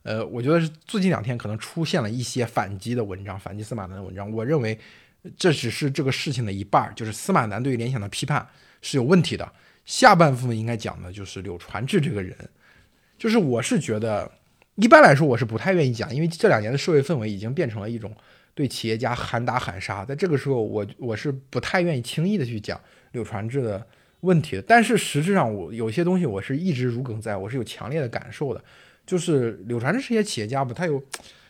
[0.02, 4.30] 呃，我觉得是最近两天可能出现了一些反击的文章，反击司马南的文章。
[4.30, 4.78] 我认为
[5.36, 8.46] 这只是这个事情的一半，就是司马南对于联想的批判
[8.82, 9.50] 是有问题的。
[9.84, 12.36] 下半部分应该讲的就是柳传志这个人，
[13.18, 14.30] 就是我是觉得
[14.76, 18.14] 一般来说我是不太愿意讲，因为这两年的社会氛围已经变成了一种。
[18.56, 23.84] 对企业家喊打喊杀，在这个时候，我我是不太愿意轻易的去讲柳传志的
[24.20, 24.62] 问题的。
[24.62, 28.62] 但是实质上，我有些东西我是一直如鲠在，我是有强烈的感受的。
[29.04, 31.02] 就是柳传志这些企业家吧，他有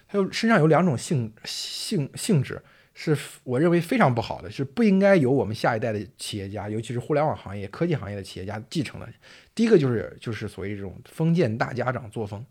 [0.08, 2.58] 他有身上有两种性性性质，
[2.94, 9.09] 是我认为非常不好的，是不应该由我们下一代的企业家，尤其是互联网行业、科技行业的企业家继承的。
[9.54, 12.42] 第一个就是就是所谓这种封建大家长作风，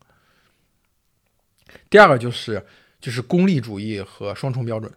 [1.89, 2.63] 第二个就是。
[3.03, 4.89] 就是功利主义和双重标准，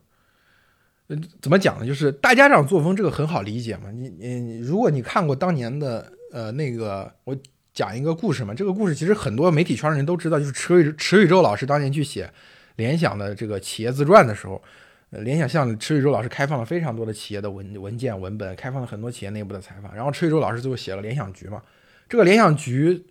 [1.08, 1.84] 嗯，怎么讲呢？
[1.84, 3.90] 就是大家长作风，这个很好理解嘛。
[3.90, 7.36] 你你，如果你看过当年的呃那个，我
[7.74, 8.54] 讲一个故事嘛。
[8.54, 12.32] 这个故事其实很多媒体圈的人都知道，就是池宇池宇宙老师当年去写
[12.76, 14.62] 联想的这个企业自传的时候，
[15.10, 19.94] 联想向池宇宙老师开放了非常多的企业的文文件文本，开放了很多企业内部的采访。
[19.94, 21.62] 然后池宇宙老师最后写了联想局嘛。
[22.08, 23.06] 这个联想局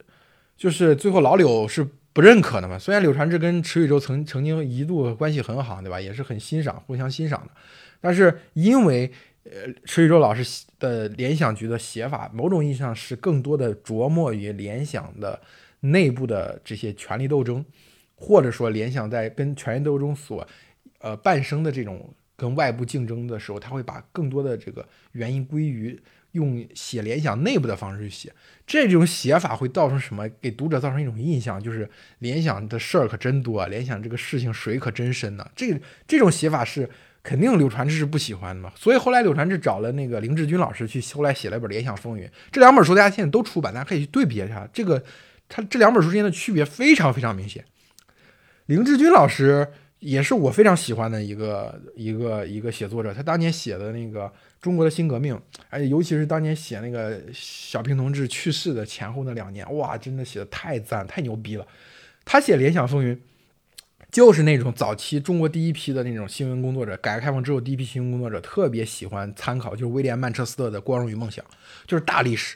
[0.58, 1.88] 就是最后老柳是。
[2.16, 2.80] 不认可的嘛？
[2.80, 6.00] 虽然柳传志跟池宇洲曾曾经一度关系很好，对吧？
[6.00, 7.52] 也是很欣赏，互相欣赏的。
[8.00, 9.12] 但是因为
[9.44, 9.52] 呃，
[9.84, 15.38] 池宇洲老师的联想局的写法，某种意义上是更多的琢磨于联想的
[15.82, 17.66] 内部的这些权力斗争，
[18.16, 20.48] 或者说联想在跟权力斗争所
[21.06, 25.98] 呃伴生的这种跟外部竞争的时候，他会把更多的这个原因归于
[26.32, 28.34] 用写联想内部的方式去写。
[28.66, 30.28] 这种写法会造成什么？
[30.42, 31.88] 给读者造成一种印象，就是
[32.20, 35.48] 联想的事儿可真多，联想这个事情水可真深呢。
[35.56, 36.90] 这这种写法是。
[37.26, 45.04] 肯定柳传志是不喜欢的嘛，所以后来柳传志找了那个林志军老师去，后来写了一本《联想风云》，这两本书大家现在都出版，大家可以去对比一下，这个
[45.50, 47.66] 他这两本书之间的区别非常非常明显。
[48.68, 49.68] 林志军老师
[50.06, 54.26] 也是我非常喜欢的一个一个一个写作者，他当年写的那个
[54.62, 55.36] 《中国的新革命》，
[55.70, 61.66] 而且尤其是当年写那个小平同志去世的前后那两年，哇，真的写的太赞太牛逼了。
[62.24, 63.16] 他写《联想风云》。
[64.12, 71.44] 就是那种早期中国第一批的那种新闻工作者，改革开放之后第一批新闻工作者特别喜欢参考，就是威廉曼彻斯特的《光荣与梦想》，
[71.86, 72.56] 就是大历史，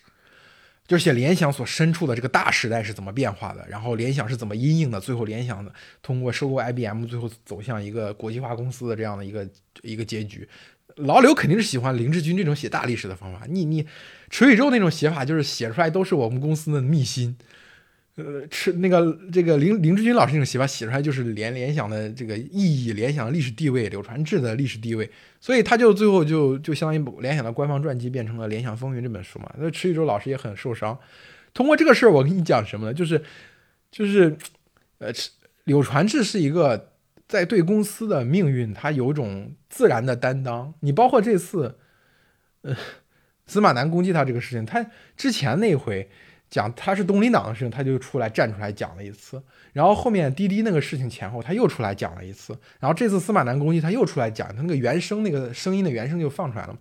[0.89, 5.71] 就是写联想所身处的这个大时代是怎么变化的，然后联想是怎么阴影的，最后联想的
[6.01, 9.47] 通过收购 IBM，最后走向一个国际化公司的这样的一个
[9.83, 10.49] 一个结局。
[10.95, 13.85] 老刘肯定是喜欢林志军这种写大历史的方法，你你
[14.31, 17.37] 池宇宙那种写法就是写出来都是我们公司的秘辛。
[18.19, 29.49] 呃，吃那个这个林林志军老师那种写法写出来就是联联想的这个意义，联想历史地位，柳传志的历史地位，所以他就最后就就相当于联想的官方传记变成了《联想风云》这本书嘛。
[29.57, 30.97] 那池宇洲老师也很受伤。
[31.53, 32.93] 通过这个事儿，我跟你讲什么呢？
[32.93, 33.23] 就是
[33.89, 34.37] 就是
[34.97, 35.11] 呃，
[35.63, 36.91] 柳传志是一个
[37.27, 40.73] 在对公司的命运他有种自然的担当。
[40.81, 41.77] 你包括这次
[42.63, 42.75] 呃
[43.47, 46.09] 司马南攻击他这个事情，他之前那回。
[46.49, 56.79] 讲他是东林党的事情，他就出来站出来讲了一次，然后后面滴滴那个事情前后他又出来讲了一次，然后这次司马南攻击他又出来讲，他那个原声那个声音的原声就放出来了嘛。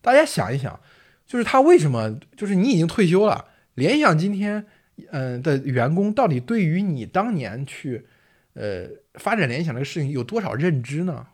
[0.00, 0.78] 大家想一想，
[1.26, 2.18] 就是他为什么？
[2.36, 4.64] 就是你已经退休了，联想今天
[5.10, 8.06] 嗯的员工到底对于你当年去
[8.54, 11.26] 呃发展联想这个事情有多少认知呢？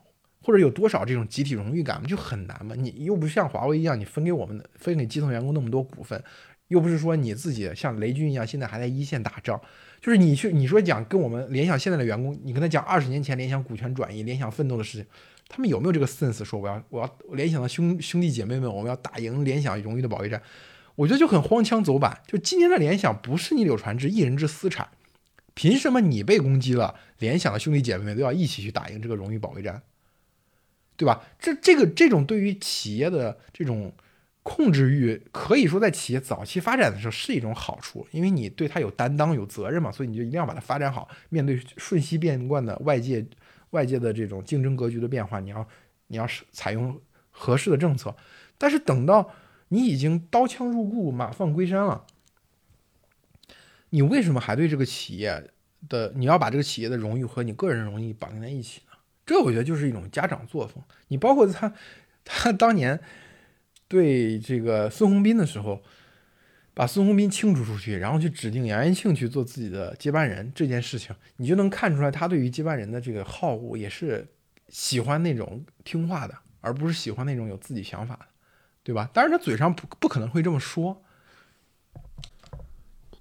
[0.43, 2.75] 或者有多少这种集体荣誉感就很难嘛。
[2.75, 6.23] 你又不像华为一样，你分给我们分给基层员工那么多股份。
[6.69, 9.61] 又不是说你自己像雷军一样，现在还在一线打仗，
[10.01, 15.07] 就是你去你说讲跟我们联想现在的员工，你跟他讲二十年前联想股权转移、联想奋斗的事情，
[15.47, 20.43] 他们有没有这个 sense 说我要我要联想的兄兄弟姐妹们，我们要打赢联想荣誉的保卫战？
[20.97, 22.23] 我觉得就很荒腔走板。
[22.27, 24.89] 就今天的联想不是你柳传志一人之私产，
[25.53, 29.83] 凭什么你被攻击了，联想的兄弟姐妹们都要一起去打赢这个荣誉保卫战？
[30.97, 31.25] 对吧？
[31.39, 33.93] 这这个这种对于企业的这种。
[34.45, 41.09] 控制欲可以说在企业早期发展的时候是一种好处，因为你对它有担当、有责任嘛，所以你就一定要把它发展好。
[41.31, 43.25] 面对瞬息变幻的外界、
[43.73, 45.67] 外界的这种竞争格局的变化，你要
[46.09, 48.15] 你要是采用合适的政策。
[48.59, 49.33] 但是等到
[49.69, 52.05] 你已经刀枪入库、马放归山了，
[53.89, 55.51] 你为什么还对这个企业
[55.89, 58.99] 的你要把这个企业的荣誉和你个人荣誉绑定在一起呢？
[59.25, 60.85] 这我觉得就是一种家长作风。
[61.09, 61.73] 你包括他，
[62.27, 63.01] 他当年。
[63.95, 65.81] 对这个孙宏斌的时候，
[66.75, 74.27] 把孙宏斌清除出去，然后去指定杨元庆去做自己的接班人这件事情，你就能看出来他对于接班人的这个好恶，也是
[74.69, 78.27] 喜欢那种听话的，而不是喜欢那种有自己想法的，
[78.83, 79.09] 对吧？
[79.13, 81.01] 当然他嘴上不不可能会这么说，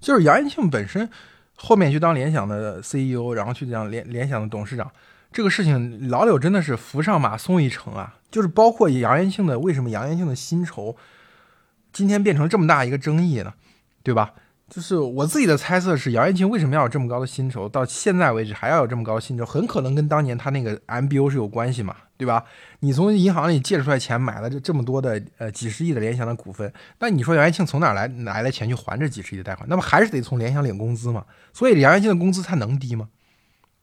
[0.00, 1.08] 就是杨元庆本身
[1.54, 4.90] 后面去当联想的 CEO，然后去当联联想的董事长。
[5.34, 8.18] 这个事情老柳真的是扶上马送一程啊！
[8.30, 10.96] 就是包括杨元庆的，为什么杨元庆的薪酬
[11.92, 13.52] 今天变成这么大一个争议呢？
[14.04, 14.34] 对吧？
[14.70, 21.96] 就是我自己的猜测是，杨元庆为什么要有这么高的薪酬，到现在为止还要有这么高的薪酬，很可能跟当年他那个 MBO 是有关系嘛？
[22.16, 22.44] 对吧？
[22.78, 29.68] 你从银行里借出来钱买了这这么多的呃几十亿的联想的股份，那你说杨元庆从哪来来的钱去还这几十亿的贷款？
[29.68, 31.24] 那么还是得从联想领工资嘛？
[31.52, 33.08] 所以杨元庆的工资他能低吗？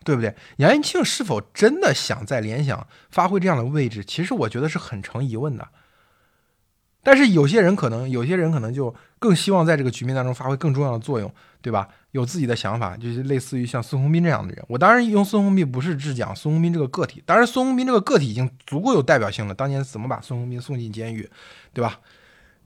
[0.04, 0.36] 对不对？
[0.58, 4.04] 杨元庆是否真的想在联想发挥这样的位置？
[4.04, 5.68] 其实我觉得是很成疑问的。
[7.04, 11.88] 但是有些人可能，有些人可能就更希望在这个局面当中发挥更重要的作用，对吧？
[12.12, 14.64] 有自己的想法，就是类似于像孙宏斌这样的人。
[14.68, 19.56] 我当然用孙宏斌不是只讲孙宏斌这个个体，当然孙宏斌这个个体已经足够有代表性了。
[19.56, 21.28] 当年怎么把孙宏斌送进监狱，
[21.74, 22.00] 对吧？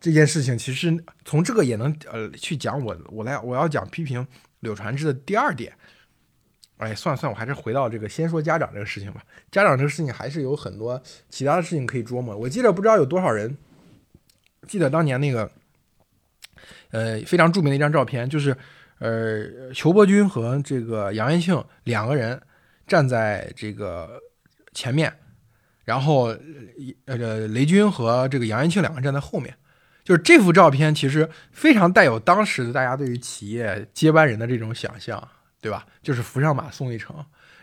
[0.01, 4.27] 这件事情其实从这个也能呃去讲我我来我要讲批评
[4.59, 5.71] 柳传志的第二点。
[6.77, 9.23] 哎，算了算了，我还是回到这个，先说家长这个事情吧。
[9.49, 12.35] 家长这个事情还是有很多其他的事情可以琢磨。
[12.35, 13.55] 我记得不知道有多少人
[14.67, 15.49] 记得当年那个，
[16.91, 18.55] 呃，非常著名的一张照片，就是
[18.99, 22.41] 呃，裘伯君和这个杨元庆两个人
[22.85, 24.21] 站在这个
[24.73, 25.13] 前面，
[25.85, 26.35] 然后
[27.05, 29.55] 呃雷军和这个杨元庆两个站在后面。
[30.03, 35.27] 就是这幅照片其实非常带有当时的大家对于企业接班人的这种想象，
[35.65, 35.83] 对吧？
[36.03, 37.15] 就是扶上马送一程。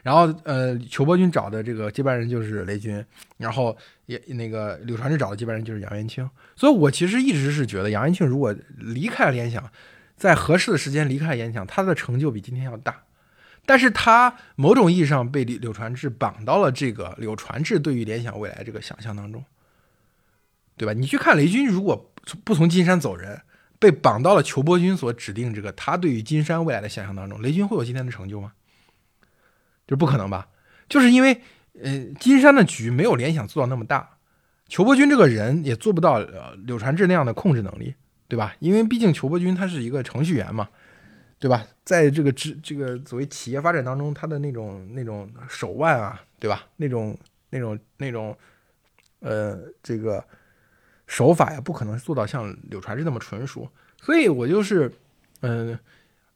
[0.03, 3.05] 然后呃，裘伯君找的这个接班人就是雷军，
[3.37, 6.29] 然后也那个柳传志找的接班人就是杨元庆。
[6.57, 9.71] 所以我其实一直是觉得杨元庆如果离开了联想，
[10.17, 13.05] 在合适的时间离开联想，他的成就比今天要大。
[13.65, 19.45] 但是他某种意义上被柳柳传志绑到了这个柳传志对于联想未来这个想象当中，
[20.77, 20.93] 对吧？
[20.93, 23.41] 你去看雷军，如果不从金山走人，
[23.83, 28.53] 被绑到了裘伯君所指定这个他对于金山未来的想象当中，雷军会有今天的成就吗？
[29.89, 30.47] 就不可能吧？
[30.89, 31.41] 就是因为，
[31.83, 34.19] 呃，金山的局没有联想做到那么大，
[34.69, 36.21] 裘伯君这个人也做不到
[36.65, 37.93] 柳传志那样的控制能力，
[38.29, 38.55] 对吧？
[38.61, 40.69] 因为毕竟裘伯君他是一个程序员嘛，
[41.41, 41.67] 对吧？
[41.85, 46.65] 在这个职这个作为企业发展当中，他的那种那种手腕啊，对吧？
[46.77, 47.19] 那种
[47.51, 48.39] 那种那种，
[49.19, 50.25] 呃，这个
[51.13, 54.91] 手法呀，不可能做到像柳传志那么纯熟，所以我就是，
[55.41, 55.79] 嗯。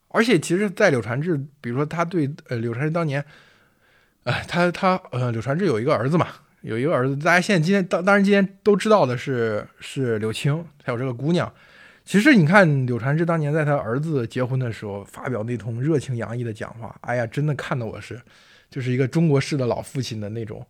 [0.09, 3.23] 而且，其实，在柳传志，比如说他对呃柳传志当年，
[4.25, 6.29] 哎，他他呃柳传志有一个儿子嘛，
[6.63, 11.53] 有一个儿子，大家现在今天当当然今天都知道的是是柳青，还有这个姑娘。
[12.05, 18.19] 其实你看柳传志当年在他儿子结婚的时候发表那通热情洋溢的讲话，哎呀，真的看的我是
[18.71, 20.65] 就是一个中国式的老父亲的那种。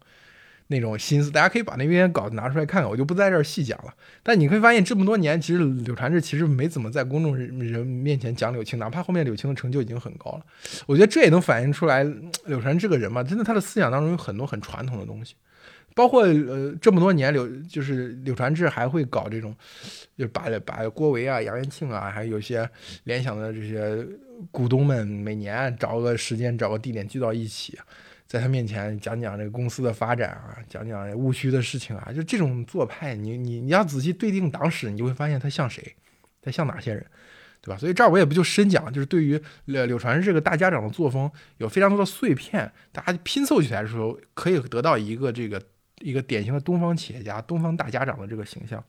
[0.69, 3.95] 那种心思，大家可以把那篇稿子拿出来看看，我就不在这儿细讲了。
[4.23, 10.45] 但你会发现，这么多年，其实柳传志其实没怎么在公众人人面前讲柳青，哪怕后面柳青的成就已经很高了。
[10.87, 12.03] 我觉得这也能反映出来，
[12.47, 15.37] 柳传志这个人嘛，真的他的思想当中有很多很传统的东西，
[15.95, 19.55] 包括呃这么多年柳就是柳传志还会搞这种，
[20.19, 22.69] 就把把郭维啊、杨元庆啊，还有些
[23.05, 24.05] 联想的这些
[24.51, 27.79] 股东们，每年找个时间、找个地点聚到一起。
[28.27, 35.95] 在他面前讲讲这个公司的发展啊，讲讲务虚的事情啊，就这种做派，你你你要仔细对定党史，你就会发现他像谁，
[36.43, 37.07] 他像哪些人，
[37.61, 37.79] 对吧？
[37.79, 45.63] 所以这儿我也不就深讲，就是对于柳柳传志这个大家长的作风，有非常多的碎片，大家拼凑起来的时候，可以得到一个这个
[46.01, 48.83] 一个典型的东方企业家、东方大家长的这个形象。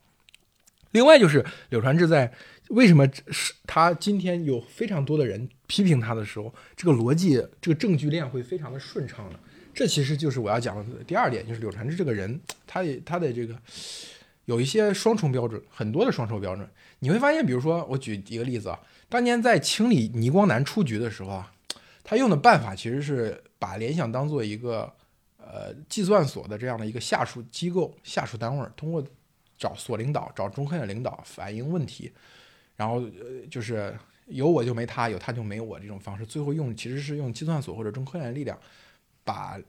[0.91, 2.31] 另外就是柳传志在
[2.69, 9.39] 为什么是他今天有非常多的人批评他的时候，这个逻辑这个证据链会非常的顺畅的？
[9.73, 13.55] 这其实就是我要讲的第二点，就是柳传志这个人，他也他的这个
[14.45, 16.67] 有一些双重标准，很多的双重标准。
[16.99, 21.53] 你会发现，比如说我举一个例子啊，当年在清理倪光南出局的时候啊，
[22.03, 24.91] 他用的办法其实是把联想当做一个
[25.37, 29.03] 呃计算所的这样的一个下属机构、下属单位，通过。
[29.59, 32.13] 找所领导，找中科院领导反映问题，
[32.75, 33.97] 然后呃，就是
[34.27, 38.57] 有我就没他，有他就没我这种方式，最后用其实是用计算所或者中科院的力量，
[39.23, 39.59] 把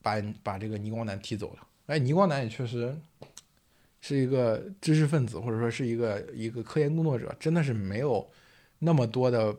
[0.00, 1.66] 把把这个倪光南踢走了。
[1.86, 2.96] 哎，倪光南也确实
[4.00, 8.28] 是一个知识分子，或者说是一个一个科研工作者，真的是没有
[8.78, 9.56] 那么多的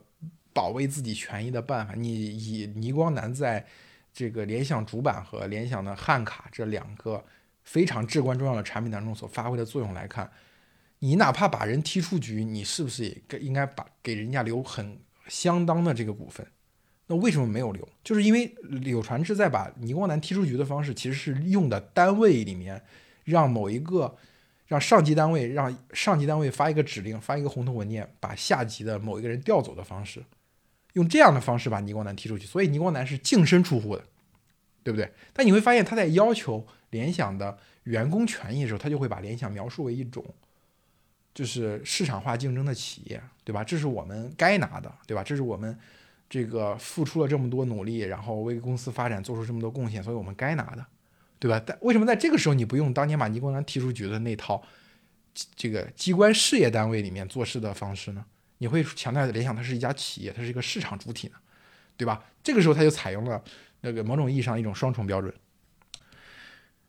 [0.54, 1.94] 保卫自己权益的办法。
[1.96, 3.66] 你以倪光南在
[4.14, 7.24] 这个联想主板和联想的汉卡这两个。
[7.64, 10.32] 非常至关重要的产品当中所发挥的作用来看，
[11.00, 16.46] 你哪怕把人踢出局，你是不是也应该把给人家留很相当的这个股份？
[17.06, 17.88] 那为什么没有留？
[18.04, 22.82] 就是因为柳传志在把倪光南踢出局的方式，其实是用的单位里面
[23.24, 24.18] 让某一个
[24.66, 30.24] 让上级单位让上级单位发一个指令，发一个红头文件，把下级的某一个人调走的方式，
[30.94, 32.46] 用这样的方式把倪光南踢出去。
[32.46, 34.04] 所以倪光南是净身出户的，
[34.84, 35.12] 对不对？
[35.32, 36.66] 但你会发现他在要求。
[36.92, 40.24] 联想的员工权益的时候，他就会把联想描述为一种，
[41.38, 43.64] 就是市场化竞争的企业，对吧？
[43.64, 45.22] 这是我们该拿的，对吧？
[45.24, 45.78] 这是我们
[46.28, 50.84] 这个付出了这么多努力，然后为公司发展做出这么多贡献，所以我们该拿的，
[51.38, 51.62] 对吧？
[51.64, 54.60] 但为什么在这个时候你不用当年把倪光南提出局的那套
[55.56, 58.26] 这个机关事业单位里面做事的方式呢？
[58.58, 61.36] 你会强调联想它是一家企业，它是一个市场主体呢，
[61.96, 62.24] 对吧？
[62.42, 63.40] 这个时候他就采用了
[63.82, 65.32] 那个某种意义上一种双重标准。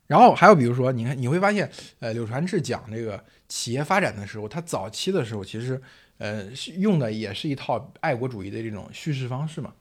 [0.09, 5.80] 然后还有比如说，你看你会发现，呃，柳传志讲这个企业发展的时候，他早期的时候其实，
[6.16, 6.46] 呃，
[6.78, 9.74] 用的也是一套爱国主义的这种叙事方式嘛。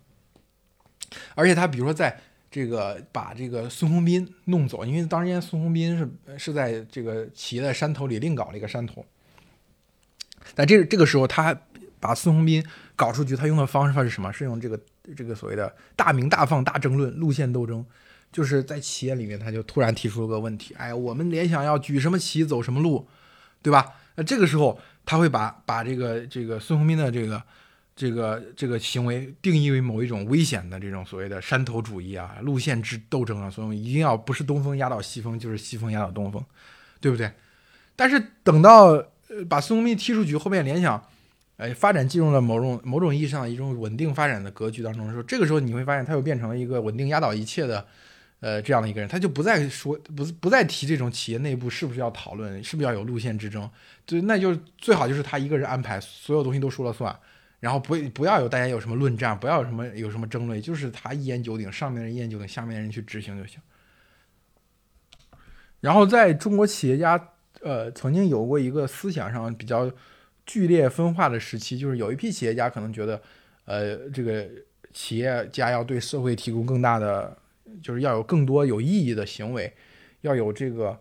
[1.33, 2.19] 而且他比如说在
[2.51, 9.05] 这个把这个孙宏斌弄走，因为当年孙宏斌是是在这个企业的山头里另搞了一个山头，
[10.55, 11.57] 但这这个时候他
[12.01, 12.61] 把孙宏斌
[12.97, 14.29] 搞出去，他用的方式是什么？
[14.33, 14.77] 是用这个
[15.15, 17.85] 这个所谓的大鸣大放、大争论、路线斗争。
[18.37, 23.07] 就是在企业里面，他就突然提出了个问题，哎，我们联想要举什么旗，走什么路，
[23.63, 23.93] 对吧？
[24.13, 27.41] 那这个时候他会把把这个这个孙宏斌的这个
[27.95, 36.39] 这个这个行为定义为某一种危险的这种所谓的山头主义啊、路线之斗争啊，所以一定要不是东风压倒西风，就是西风压倒东风，
[37.01, 37.31] 对不对？
[37.95, 38.89] 但是等到
[39.29, 41.03] 呃把孙宏斌踢出局，后面联想，
[41.57, 47.83] 哎，发展进入了某种某种意义上的一种稳定发展的格局当中的时候，这个时候你会发现他又变成了一个稳定压倒一切的。
[48.39, 53.67] 呃，这样的一个人，他就不再说，不不再提这种企业内部是不是要讨论，是不是要有路线之争，
[54.05, 57.17] 就那就最好就是他一个人安排，所有东西都说了算，
[57.59, 63.59] 然后不不要有大家有什么论战，不要有什么有什么争论，就是他一言九鼎，上面人一言九鼎，下面的人去执行就行。
[65.81, 67.29] 然后在中国企业家，
[67.61, 69.91] 呃，曾经有过一个思想上比较
[70.45, 73.19] 剧烈分化的时期，就是有一批企业家可能觉得，
[73.65, 74.47] 呃，这个
[74.93, 77.35] 企业家要对社会提供更大的。
[77.81, 79.73] 就是要有更多有意义的行为，
[80.21, 80.99] 要有这个，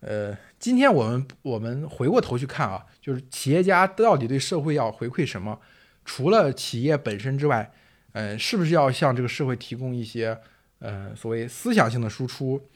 [0.00, 5.60] 呃，今天我们我们回过头去看啊，就是企业家到底对社会要回馈什么？
[6.04, 7.72] 除了企业本身之外，
[8.12, 10.40] 嗯，是不是要向这个社会提供一些，
[10.78, 12.68] 呃，所谓思想性的输出，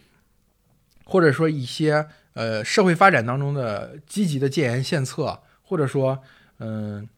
[1.05, 6.23] 或者说一些呃社会发展当中的积极的建言献策，或者说，
[6.59, 7.09] 嗯，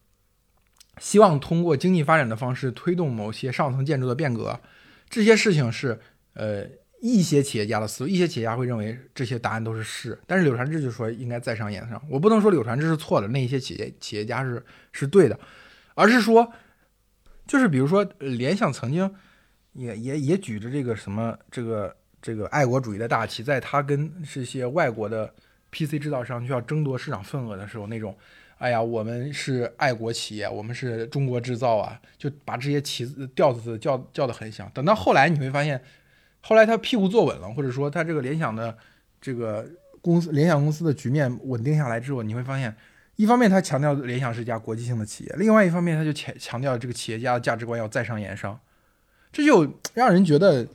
[0.98, 4.60] 希望通过经济发展的方式推动某些上层建筑的变革，
[5.08, 6.00] 这些事情是。
[6.34, 6.66] 呃，
[7.00, 12.02] 一些企业家的思路，一些企业家会认为这些答案都是是，但是柳传志就说应该在商言商。
[12.10, 15.38] 我不能说柳传志是错的，那一些企业企业家是是对的，
[15.94, 16.50] 而是说，
[17.46, 19.14] 就是比如说联想曾经
[19.74, 25.32] 也也也举着这个什么这个这个爱国主义的大旗，在他跟这些外国的
[25.70, 28.16] PC 制造商就要争夺市场份额的时候，那种
[28.58, 34.68] 哎呀，我们是爱国企业，我们是中国制造啊，就把这些旗子调子叫叫的很响。
[34.74, 35.80] 等到后来你会发现。
[36.46, 38.76] 后来他屁股坐稳了，或者说他这个联想的
[39.18, 39.66] 这个
[40.02, 42.76] 公司，联想公司的局面稳定下来之后，你会发现，
[43.16, 48.60] 一方面他强调联想是一家国际性的企业，另外一方面他就强强调这个企业家的价值观要在商言商，
[49.32, 50.68] 这就让人觉得，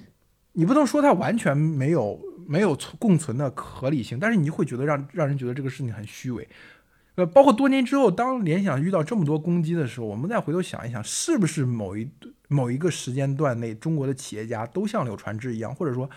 [0.54, 6.48] 你不能说他完全没有没有共存的合理性，但是你会觉得让让人觉得这个事情很虚伪。
[7.20, 12.10] 呃，包括多年之后，当联想遇到这么多攻击的时候，我们再回头想一想，是不是某一
[12.48, 16.10] 某一个时间段内，中国的企业家都像柳传志一样，或者说，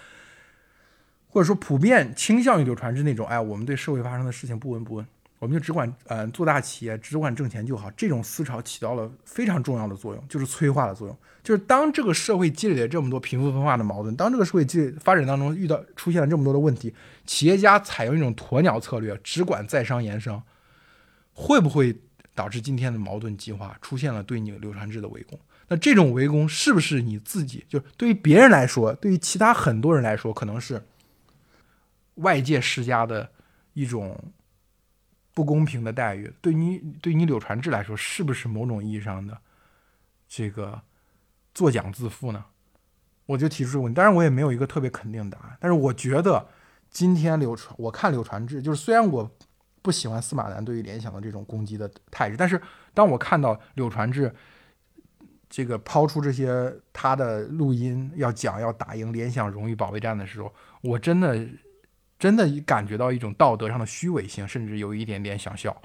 [1.27, 5.05] 或者说普遍倾向于柳传志那种，哎，我们对社会发生的事情不闻不问，
[5.41, 7.91] 我们就只管呃做大企业，只管挣钱就好。
[7.97, 11.19] 这种思潮起到了非常重要的作用，就是催化的作用。
[11.43, 16.95] 就是当这个社会积累了这么多贫富分化的矛盾，当这个社会积累发展当中遇到出现了这么多的问题，
[17.27, 20.41] 企业家采用一种鸵鸟策略，只管在商言商。
[21.35, 21.99] 会不会
[22.35, 25.39] 导致今天的矛盾激化，出现了对你刘传志的围攻？
[25.69, 27.65] 那这种围攻是不是你自己？
[27.69, 30.83] 就对于别人来说，对于其他很多人来说，可能是
[32.17, 33.31] 外界施加的
[33.73, 34.33] 一种
[35.33, 36.33] 不公平的待遇？
[36.43, 39.39] 对你，对你柳传志来说，是不是某种意义上的
[40.29, 40.83] 这个
[41.55, 42.45] 作茧自缚呢？
[43.27, 46.49] 我就提出这个问题，当然我也没有一个特别肯定的答案，但是我觉得
[46.91, 49.31] 今天柳传，我看柳传志，就是虽然我。
[49.83, 52.61] 不喜欢司马南对于联想的这种攻击的态势，但是
[52.95, 54.33] 当我看到柳传志
[55.51, 61.47] 这个抛出这些他的录音，要讲要打赢联想荣誉保卫战的时候，我真的
[62.19, 65.77] 真的感觉到一种道德上的虚伪性，甚至有一点点想笑。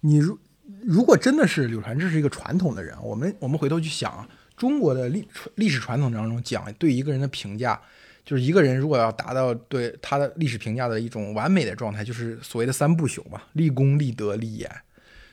[0.00, 0.38] 你如
[0.82, 7.80] 如果真的是柳传志是一个传统的人，我们我们回头去想中国的历历史传统当中讲对一个人的评价。
[8.24, 14.70] 就是一个人如果要达到对他的历史评价的一种完美的状态，就是所谓的三不朽嘛，立功、立德、立言。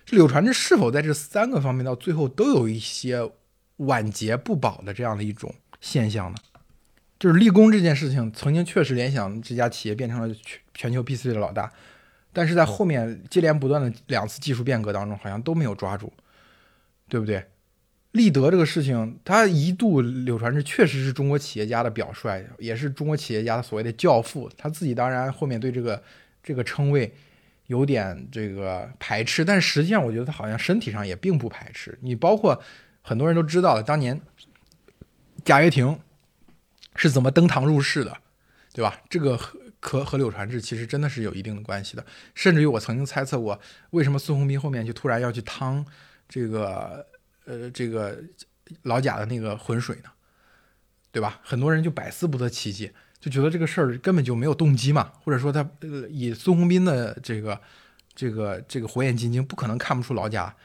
[0.05, 3.31] 这柳传志是否在这三个方面到最后都有一些
[3.77, 6.37] 晚节不保的这样的一种现象呢？
[7.17, 11.71] 就是立功这件事情，曾经确实联想这家企业变成了全全球 PC 的老大，
[12.33, 16.11] 但是在后面接连不断的两次技术变革当中，好像都没有抓住，
[17.07, 17.45] 对不对？
[18.11, 24.51] 立德这个事情，他一度柳传志确实是中国企业家的表率，也是中国企业家所谓的教父。
[24.57, 26.03] 他自己当然后面对这个
[26.43, 27.09] 这个称谓
[27.67, 31.97] 有点这个排斥，但实际上我觉得他好像身体上也并不排斥。
[32.01, 32.61] 你包括
[33.01, 34.19] 很多人都知道了，当年
[35.45, 35.97] 贾跃亭
[36.97, 38.17] 是怎么登堂入室的，
[38.73, 38.99] 对吧？
[39.09, 42.05] 这个和和和柳传志其实真的是有一定的关系的。
[42.35, 43.57] 甚至于我曾经猜测过，
[43.91, 45.85] 为什么孙宏斌后面就突然要去趟
[46.27, 47.07] 这个。
[47.51, 48.17] 呃，这个
[48.83, 50.09] 老贾的那个浑水呢，
[51.11, 51.41] 对吧？
[51.43, 57.59] 很多人就百思不得其解，就觉得这个事儿根本就没有动机嘛，或者说他呃以孙宏斌的这个
[58.15, 60.55] 这个这个火眼金睛，不可能看不出老贾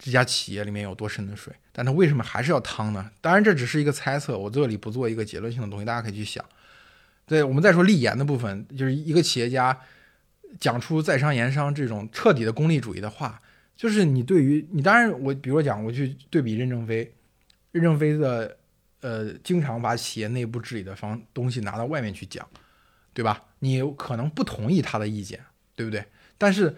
[0.00, 3.08] 这家企业里面有多深的水，但他为什么还是要趟呢？
[3.20, 6.44] 当然这只是一个猜测，我这里不做一个结论性的东西，大家可以去想。
[7.24, 9.78] 对，我们再说立言的部分，就是一个企业家
[10.58, 13.40] 讲出在商言商这种彻底的功利主义的话。
[13.82, 17.12] 就是你对于你，当然我比如讲，我去对比任正非，
[17.72, 18.56] 任正非的
[19.00, 22.48] 呃，经常把企业内部治理的方东西拿到外面去讲，
[23.12, 23.44] 对吧？
[23.58, 25.40] 你可能不同意他的意见，
[25.74, 26.04] 对不对？
[26.38, 26.72] 但是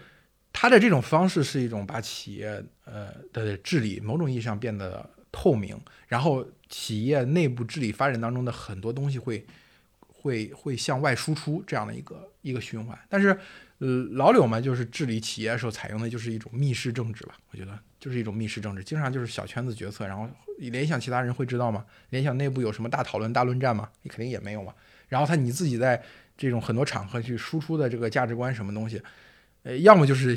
[0.51, 5.79] 他的这种方式是一种把企业呃的治理某种意义上变得透明，
[6.09, 9.45] 然后企业内部治理发展当中的很多东西会
[10.25, 13.39] 会会向外输出这样的一个一个循环，但是。
[13.79, 21.85] 呃，老柳嘛，就是治理企业的时候采用的就是一种密室政治吧，我觉得就是一种密室政治，经常就是小圈子决策，然后联想其他人会知道吗？
[22.11, 23.91] 联想内部有什么大讨论、大论战吗？
[24.03, 24.73] 你肯定也没有嘛。
[25.09, 26.01] 然后他你自己在
[26.39, 29.03] 这种很多场合去输出的这个价值观什么东西，
[29.65, 30.35] 呃，要么就是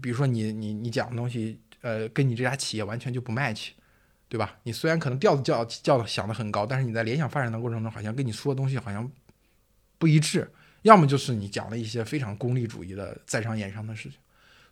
[0.00, 3.70] 比如说你你你讲的东西，呃，跟你这家企业完全就不 match，
[4.28, 4.58] 对吧？
[4.62, 9.10] 你虽然可能调子叫叫想的很高，但是你在联想发展的过程中，好像跟你说的东西好像
[9.96, 10.50] 不一致。
[10.82, 14.18] 要么就是你讲了一些非常功利主义的在商言商的事情，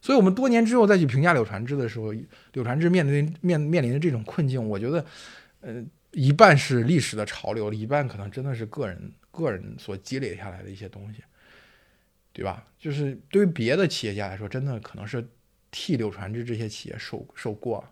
[0.01, 2.13] 所以我们多年之后再去评价柳传志的时候，
[2.53, 5.05] 柳传志面临面面临的这种困境，我觉得，
[5.63, 5.83] 呃，
[6.13, 11.23] 一半是历史的潮流，一半可能真的是个人个人所积累下来的一些东西，
[12.33, 12.65] 对吧？
[12.79, 15.27] 就是对于别的企业家来说，真的可能是
[15.73, 17.85] 替柳传志这些企业受受过。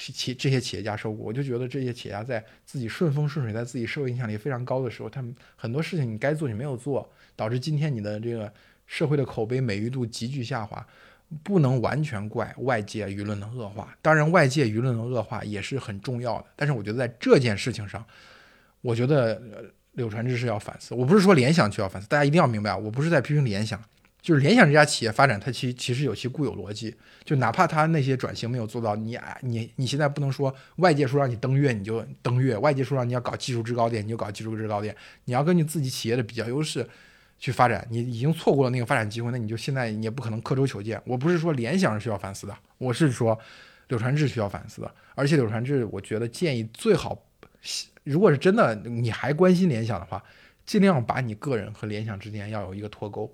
[0.00, 8.50] 企这些企业家受过，我就觉得这些企业家在自己顺风顺水，在自己社会影响力非常高的时候，他们很多事情你该做你没有做，导致今天你的这个
[8.86, 10.84] 社会的口碑美誉度急剧下滑，
[11.42, 13.94] 不能完全怪外界舆论的恶化。
[14.00, 18.04] 当然，外界舆论的恶化也是很重要的，但是我觉得在这件事情上，
[18.80, 19.40] 我觉得
[19.92, 20.94] 柳传志是要反思。
[20.94, 23.78] 我不是说联想就要反思，大家一定要明白，我不是在批评联想。
[24.22, 26.94] 就是联想这家企业发展，它其其实有其固有逻辑。
[27.24, 34.94] 就哪怕它那些转型没有做到，你你你现在不能说外界说让你登月你就登月，外界说让你要搞技术制高点你就搞技术制高点，
[35.24, 36.86] 你要根据自己企业的比较优势
[37.38, 37.86] 去发展。
[37.90, 41.00] 你已经错过了那个发展机会，那你就现在你也不可能刻舟求剑。
[41.04, 43.38] 我不是说联想是需要反思的，我是说
[43.88, 44.94] 柳传志需要反思的。
[45.14, 47.22] 而且柳传志，我觉得建议最好，
[48.04, 50.22] 如果是真的你还关心联想的话，
[50.64, 53.32] 尽量把你个人和联想之间要有一个脱钩。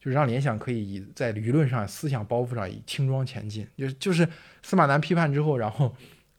[0.00, 3.68] 就是让联想可以以在舆论上、思想包袱上以轻装前进。
[3.76, 4.26] 就就是
[4.62, 5.94] 司马南批判之后，然后，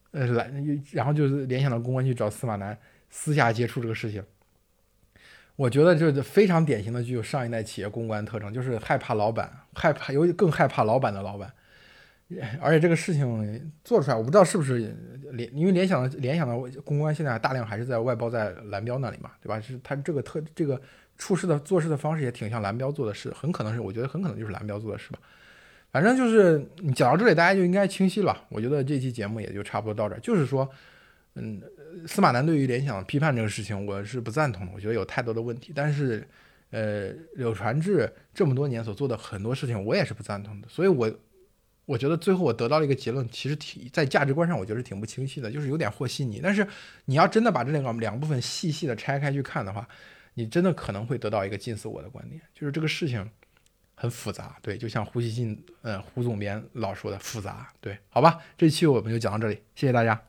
[0.10, 0.52] 呃来，
[0.92, 2.76] 然后就是联想的公关去找司马南
[3.12, 4.24] 私下接触这个事情。
[5.56, 11.54] 我觉得这非常典型的具有上一代企业公关特征，就是害怕老板，害怕尤其更害怕老板的老板。
[12.60, 14.96] 而且这个事情做出来，我不知道是不是
[15.34, 19.62] 联，因为联想的联想的公关现在大量还是在外包在蓝标那里嘛，对吧？
[19.62, 20.82] 是它这个特这个。
[21.22, 25.20] 处事的做事的方式也挺像蓝标做的事，很可能是我觉得很可能就是蓝标做的事吧。
[25.92, 28.36] 反正就是你讲到这里，大家就应该清晰了。
[28.50, 30.20] 我觉得这期节目也就差不多到这儿。
[30.20, 30.68] 就是说，
[31.36, 31.62] 嗯，
[32.08, 34.72] 司马南对于联想批判这个事情，我是不赞同的。
[34.74, 35.72] 我觉得有太多的问题。
[35.76, 36.28] 但是，
[36.72, 40.68] 呃，柳传志这么多年所做的很多事情，我也是不赞同的。
[40.68, 41.14] 所以，我
[41.86, 46.40] 我觉得最后我得到了一个结论，其实挺在价值观上，我觉得挺不清晰的，就是有点和稀泥。
[46.42, 46.66] 但是
[47.06, 49.88] 你要真的把这两个两部分细细的拆开去看的话，
[50.42, 53.30] 你真的可能会得到一个近似我的观点，就是这个事情
[53.94, 60.20] 很复杂，对，就像胡锡进，呃，胡总编老说的复杂，对，好吧，这期我们就讲到这里，谢谢大家。